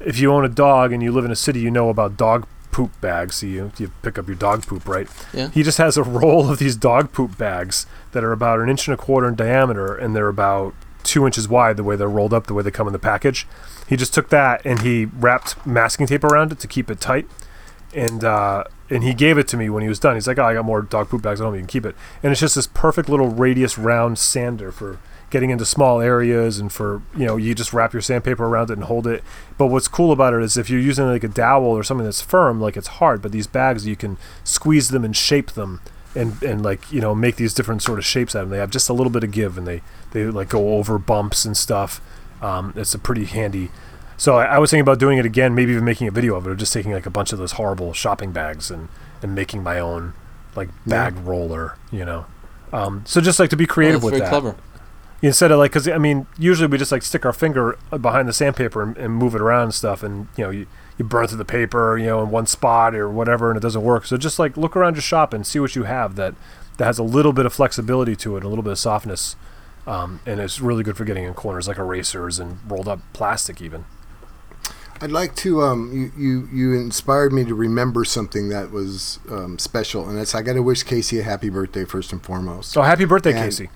[0.00, 2.46] if you own a dog and you live in a city, you know about dog
[2.70, 3.36] poop bags.
[3.36, 5.08] So you, you pick up your dog poop, right?
[5.32, 5.48] Yeah.
[5.48, 8.88] He just has a roll of these dog poop bags that are about an inch
[8.88, 12.34] and a quarter in diameter and they're about two inches wide the way they're rolled
[12.34, 13.46] up, the way they come in the package.
[13.88, 17.26] He just took that and he wrapped masking tape around it to keep it tight.
[17.94, 20.14] And uh, and he gave it to me when he was done.
[20.14, 21.54] He's like, "Oh, I got more dog poop bags at home.
[21.54, 24.98] You can keep it." And it's just this perfect little radius round sander for
[25.30, 28.74] getting into small areas and for you know you just wrap your sandpaper around it
[28.74, 29.24] and hold it.
[29.56, 32.20] But what's cool about it is if you're using like a dowel or something that's
[32.20, 33.22] firm, like it's hard.
[33.22, 35.80] But these bags you can squeeze them and shape them
[36.18, 38.56] and and like you know make these different sort of shapes out of them.
[38.56, 41.44] They have just a little bit of give and they they like go over bumps
[41.44, 42.00] and stuff.
[42.42, 43.70] Um, it's a pretty handy.
[44.16, 46.46] So I, I was thinking about doing it again, maybe even making a video of
[46.46, 48.88] it, or just taking like a bunch of those horrible shopping bags and
[49.22, 50.12] and making my own
[50.56, 52.26] like bag roller, you know.
[52.72, 54.56] Um, so just like to be Oh, creative that's with very that clever.
[55.22, 58.32] instead of like because i mean usually we just like stick our finger behind the
[58.32, 60.66] sandpaper and, and move it around and stuff and you know you,
[60.98, 63.82] you burn through the paper you know in one spot or whatever and it doesn't
[63.82, 66.34] work so just like look around your shop and see what you have that
[66.76, 69.36] that has a little bit of flexibility to it a little bit of softness
[69.86, 73.62] um, and it's really good for getting in corners like erasers and rolled up plastic
[73.62, 73.84] even
[75.00, 75.62] I'd like to.
[75.62, 80.34] Um, you, you you inspired me to remember something that was um, special, and that's
[80.34, 82.72] I got to wish Casey a happy birthday first and foremost.
[82.72, 83.70] so happy birthday And- casey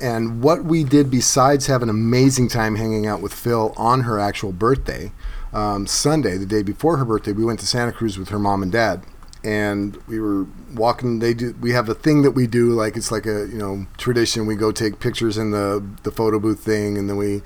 [0.00, 4.18] And what we did besides have an amazing time hanging out with Phil on her
[4.18, 5.12] actual birthday,
[5.54, 8.62] um, Sunday, the day before her birthday, we went to Santa Cruz with her mom
[8.62, 9.04] and dad,
[9.42, 11.20] and we were walking.
[11.20, 11.54] They do.
[11.60, 14.46] We have a thing that we do, like it's like a you know tradition.
[14.46, 17.42] We go take pictures in the the photo booth thing, and then we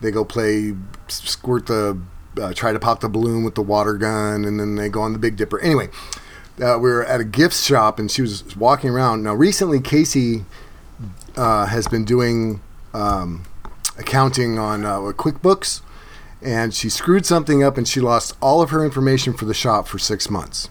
[0.00, 0.74] they go play
[1.08, 2.00] squirt the
[2.40, 5.12] uh, try to pop the balloon with the water gun, and then they go on
[5.12, 5.60] the Big Dipper.
[5.60, 5.88] Anyway,
[6.62, 9.22] uh, we were at a gift shop, and she was walking around.
[9.22, 10.44] Now, recently, Casey
[11.36, 12.60] uh, has been doing
[12.94, 13.44] um,
[13.98, 15.82] accounting on uh, QuickBooks,
[16.42, 19.86] and she screwed something up, and she lost all of her information for the shop
[19.86, 20.68] for six months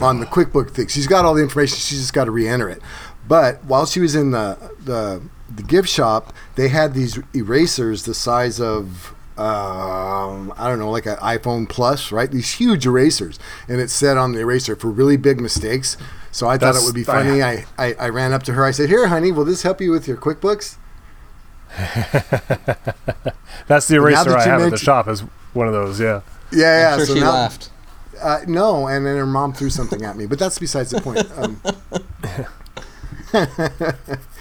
[0.00, 0.88] on the QuickBook thing.
[0.88, 2.80] She's got all the information; she's just got to re-enter it.
[3.26, 5.22] But while she was in the the
[5.54, 11.06] the gift shop, they had these erasers the size of um, I don't know, like
[11.06, 12.30] an iPhone Plus, right?
[12.30, 15.96] These huge erasers, and it said on the eraser for really big mistakes.
[16.30, 17.42] So I thought it would be funny.
[17.42, 18.64] I, I, I ran up to her.
[18.64, 20.76] I said, "Here, honey, will this help you with your QuickBooks?"
[23.66, 25.20] that's the eraser that i you have at the shop is
[25.52, 26.20] one of those yeah
[26.50, 26.92] Yeah, yeah.
[26.92, 27.70] I'm sure so she now, laughed.
[28.20, 31.26] Uh, no, and then her mom threw something at me, but that's besides the point.
[31.36, 31.60] Um,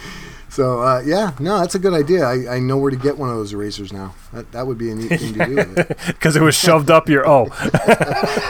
[0.52, 2.26] So uh, yeah, no, that's a good idea.
[2.26, 4.14] I, I know where to get one of those erasers now.
[4.34, 5.56] That, that would be a neat thing to do.
[5.56, 5.98] With it.
[6.08, 7.26] Because it was shoved up your.
[7.26, 7.48] Oh,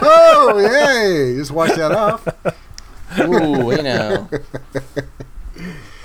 [0.02, 1.36] Oh, yay!
[1.36, 2.28] Just wash that off.
[3.20, 4.28] Ooh, you now.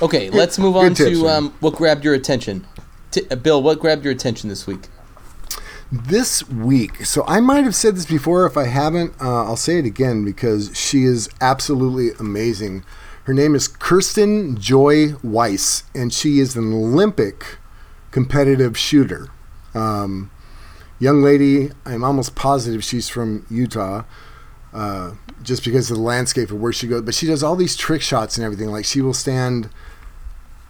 [0.02, 2.66] Okay, let's move on tips, to um, what grabbed your attention.
[3.10, 4.88] T- uh, Bill, what grabbed your attention this week?
[5.90, 8.44] This week, so I might have said this before.
[8.44, 12.84] If I haven't, uh, I'll say it again because she is absolutely amazing.
[13.24, 17.58] Her name is Kirsten Joy Weiss, and she is an Olympic
[18.10, 19.28] competitive shooter.
[19.74, 20.30] Um,
[20.98, 24.02] young lady, I'm almost positive she's from Utah,
[24.74, 27.02] uh, just because of the landscape of where she goes.
[27.02, 28.68] But she does all these trick shots and everything.
[28.70, 29.70] Like she will stand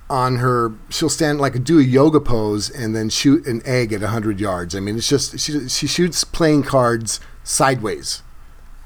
[0.08, 4.00] on her she'll stand like do a yoga pose and then shoot an egg at
[4.00, 4.74] 100 yards.
[4.74, 8.22] I mean it's just she, she shoots playing cards sideways.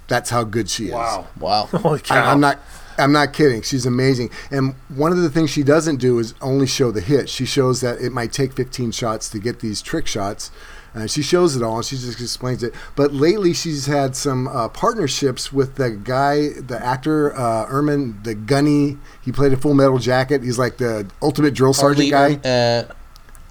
[0.09, 0.93] That's how good she is.
[0.93, 1.27] Wow.
[1.39, 1.67] Wow.
[1.73, 2.17] Holy cow.
[2.17, 2.59] I, i'm not
[2.99, 3.63] i'm not kidding.
[3.63, 4.31] She's amazing.
[4.51, 7.29] And one of the things she doesn't do is only show the hit.
[7.29, 10.51] She shows that it might take 15 shots to get these trick shots
[10.95, 14.49] uh, she shows it all and she just explains it but lately she's had some
[14.49, 19.75] uh, partnerships with the guy the actor uh, erman the gunny he played a full
[19.75, 22.93] metal jacket he's like the ultimate drill sergeant Arlie, guy Uh,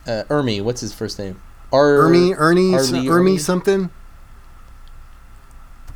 [0.09, 1.39] uh, Ermey, what's his first name?
[1.71, 3.39] Ar- Ernie, Ernie, Arlie Ermey?
[3.39, 3.89] something.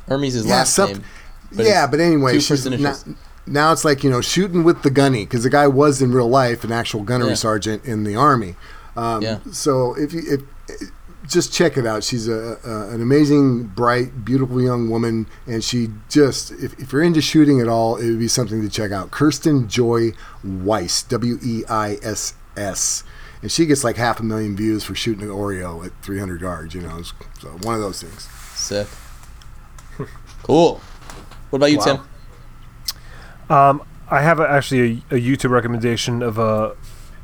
[0.08, 1.04] Ermey's his Yeah, last some- name.
[1.52, 2.94] but yeah, but anyway, she's now,
[3.46, 6.28] now it's like you know shooting with the gunny because the guy was in real
[6.28, 7.34] life an actual gunnery Yeah.
[7.34, 8.56] sergeant in the army.
[8.96, 9.38] Um, Yeah.
[9.50, 10.22] So if you
[10.68, 10.90] if,
[11.26, 15.88] just check it out, she's a, a an amazing, bright, beautiful young woman, and she
[16.08, 19.10] just if, if you're into shooting at all, it would be something to check out.
[19.10, 20.12] Kirsten Joy
[20.42, 23.04] Weiss, W E I S S.
[23.42, 26.74] And she gets like half a million views for shooting an Oreo at 300 yards,
[26.74, 27.02] you know.
[27.02, 28.26] So one of those things.
[28.54, 28.88] Sick.
[30.42, 30.80] cool.
[31.50, 31.84] What about you, Wow.
[31.84, 32.00] Tim?
[33.50, 36.74] Um, I have a, actually a, a YouTube recommendation of a.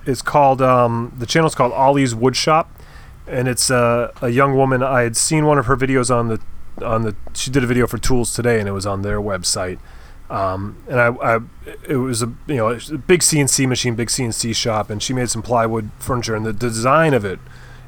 [0.06, 2.66] It's called um, the channel's called Ollie's Woodshop,
[3.30, 4.82] and it's uh, a young woman.
[4.82, 6.40] I had seen one of her videos on the
[6.84, 7.14] on the.
[7.34, 9.78] She did a video for Tools today, and it was on their website.
[10.28, 11.40] Um, and I, I,
[11.88, 15.28] it was a you know a big CNC machine, big CNC shop, and she made
[15.28, 17.40] some plywood furniture, and the design of it,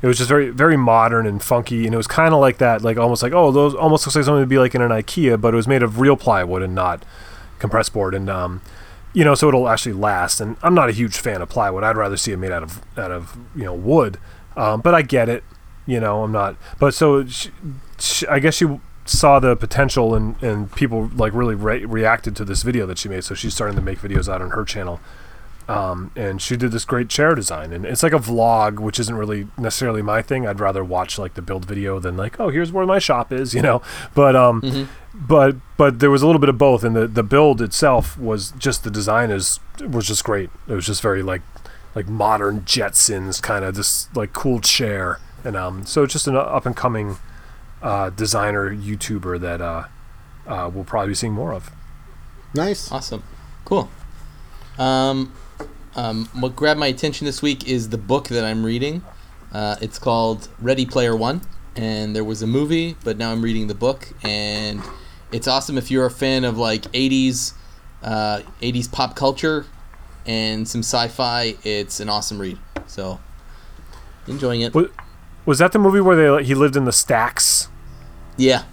[0.02, 2.82] it was just very very modern and funky, and it was kind of like that,
[2.82, 5.40] like almost like oh those almost looks like something to be like in an IKEA,
[5.40, 7.04] but it was made of real plywood and not
[7.60, 8.60] compressed board, and um,
[9.12, 10.40] you know so it'll actually last.
[10.40, 12.82] And I'm not a huge fan of plywood; I'd rather see it made out of
[12.98, 14.18] out of you know wood,
[14.56, 15.44] um, but I get it,
[15.86, 16.56] you know I'm not.
[16.78, 17.50] But so she,
[17.98, 18.66] she, I guess she
[19.04, 23.08] saw the potential and and people like really re- reacted to this video that she
[23.08, 23.24] made.
[23.24, 25.00] So she's starting to make videos out on her channel.
[25.68, 27.72] Um, and she did this great chair design.
[27.72, 30.46] And it's like a vlog which isn't really necessarily my thing.
[30.46, 33.54] I'd rather watch like the build video than like oh here's where my shop is
[33.56, 33.82] you know?
[34.14, 36.84] But um but but there was a little bit of both.
[36.84, 40.50] And the the build itself was just the design is was just great.
[40.68, 41.42] It was just very like
[41.94, 46.36] like modern jetsons kind of this like cool chair and um so it's just an
[46.36, 47.16] up and coming
[47.82, 49.84] uh, designer YouTuber that uh,
[50.46, 51.70] uh, we'll probably be seeing more of.
[52.54, 52.90] Nice.
[52.90, 53.22] Awesome.
[53.64, 53.90] Cool.
[54.78, 55.32] Um,
[55.96, 59.04] um, what grabbed my attention this week is the book that I'm reading.
[59.52, 61.42] Uh, it's called Ready Player One,
[61.76, 64.82] and there was a movie, but now I'm reading the book, and
[65.30, 67.52] it's awesome if you're a fan of like 80s,
[68.02, 69.66] uh, 80s pop culture
[70.26, 71.54] and some sci-fi.
[71.64, 72.58] It's an awesome read.
[72.86, 73.20] So,
[74.26, 74.74] enjoying it.
[74.74, 74.86] Wa-
[75.46, 77.68] Was that the movie where they he lived in the stacks?
[78.36, 78.64] Yeah,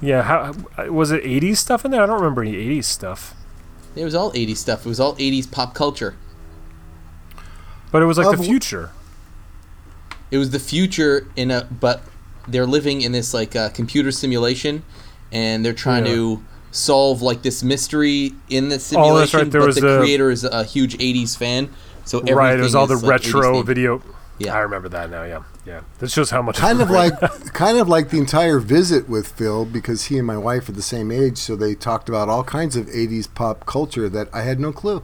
[0.00, 0.52] Yeah, how
[0.90, 1.24] was it?
[1.24, 2.02] '80s stuff in there?
[2.02, 3.34] I don't remember any '80s stuff,
[3.96, 4.84] it was all 80s stuff.
[4.86, 6.14] It was all 80s pop culture.
[7.90, 8.90] but it was like Of the future.
[10.30, 12.02] it was the future in a but
[12.48, 14.82] they're living in this like uh, computer simulation
[15.32, 16.12] and they're trying Yeah.
[16.14, 16.44] to
[16.76, 19.98] solve like this mystery in the Oh, simulation that's right, there but was the the-
[19.98, 21.70] creator is a huge 80s fan
[22.04, 24.00] so everything Right, it was all the like, retro video.
[24.38, 24.54] Yeah.
[24.54, 25.22] I remember that now.
[25.24, 25.80] Yeah, yeah.
[25.98, 26.56] That shows how much.
[26.56, 27.18] kind of like
[27.54, 30.82] kind of like the entire visit with Phil because he and my wife are the
[30.82, 34.60] same age, so they talked about all kinds of '80s pop culture that I had
[34.60, 35.02] no clue.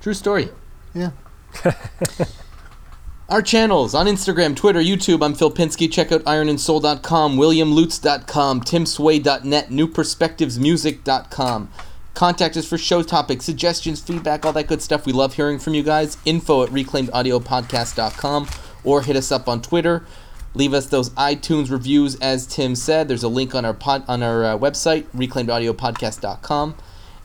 [0.00, 0.50] true story
[0.94, 1.10] Yeah.
[3.28, 5.24] Our channels on Instagram, Twitter, YouTube.
[5.24, 5.90] I'm Phil Pinsky.
[5.90, 11.68] Check out ironandsoul.com, williamlutz.com, timsway.net, newperspectivesmusic.com.
[12.14, 15.06] Contact us for show topics, suggestions, feedback, all that good stuff.
[15.06, 16.18] We love hearing from you guys.
[16.24, 18.48] Info at reclaimedaudiopodcast.com
[18.84, 20.04] or hit us up on Twitter.
[20.54, 23.08] Leave us those iTunes reviews, as Tim said.
[23.08, 26.76] There's a link on our pod, on our uh, website, reclaimedaudiopodcast.com,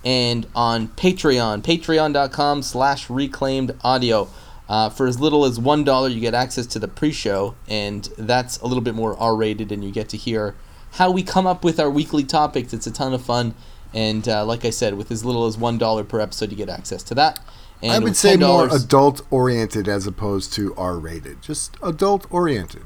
[0.04, 4.28] and on Patreon, patreon.com slash reclaimed audio.
[4.72, 8.58] Uh, for as little as one dollar, you get access to the pre-show, and that's
[8.60, 10.56] a little bit more R-rated, and you get to hear
[10.92, 12.72] how we come up with our weekly topics.
[12.74, 13.54] It's a ton of fun,
[13.94, 16.70] And uh, like I said, with as little as one dollar per episode, you get
[16.70, 17.40] access to that.
[17.84, 21.42] And I would say more $10 adult oriented as opposed to R rated.
[21.42, 22.84] Just adult oriented.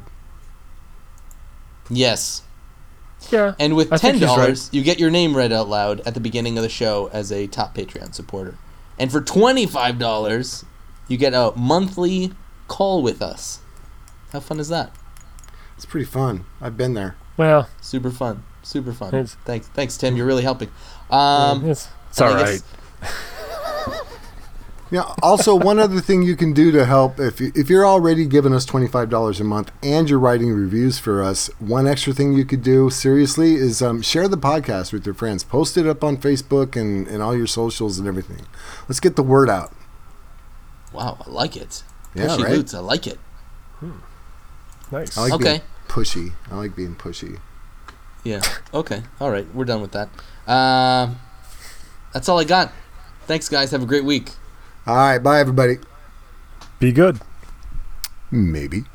[1.89, 2.41] Yes,
[3.29, 3.53] Yeah.
[3.59, 6.13] and with I ten think he's dollars, you get your name read out loud at
[6.15, 8.57] the beginning of the show as a top Patreon supporter.
[8.97, 10.65] And for twenty five dollars,
[11.07, 12.33] you get a monthly
[12.67, 13.59] call with us.
[14.31, 14.95] How fun is that?
[15.75, 16.45] It's pretty fun.
[16.61, 17.15] I've been there.
[17.37, 18.43] Well, Super fun.
[18.63, 19.11] Super fun.
[19.45, 20.15] Thanks, thanks, Tim.
[20.17, 20.69] You're really helping.
[21.11, 22.61] Um, it's, it's and all I right.
[23.01, 24.01] guess-
[24.91, 25.13] Yeah.
[25.23, 28.53] Also, one other thing you can do to help if you, if you're already giving
[28.53, 32.33] us twenty five dollars a month and you're writing reviews for us, one extra thing
[32.33, 35.43] you could do seriously is um, share the podcast with your friends.
[35.43, 38.45] Post it up on Facebook and, and all your socials and everything.
[38.87, 39.73] Let's get the word out.
[40.95, 41.83] Wow, I like it.
[42.13, 42.53] Yeah, Pushy right?
[42.55, 43.19] Boots, I like it.
[44.91, 45.17] Nice.
[45.17, 45.43] I like Okay.
[45.43, 46.31] being pushy.
[46.51, 47.39] I like being pushy.
[48.23, 48.41] Yeah.
[48.73, 49.03] Okay.
[49.19, 49.45] All right.
[49.53, 50.09] We're done with that.
[50.51, 51.17] Um,
[52.13, 52.71] that's all I got.
[53.27, 53.71] Thanks, guys.
[53.71, 54.31] Have a great week.
[54.87, 55.17] All right.
[55.19, 55.77] Bye, everybody.
[56.79, 57.19] Be good.
[58.31, 58.85] Maybe.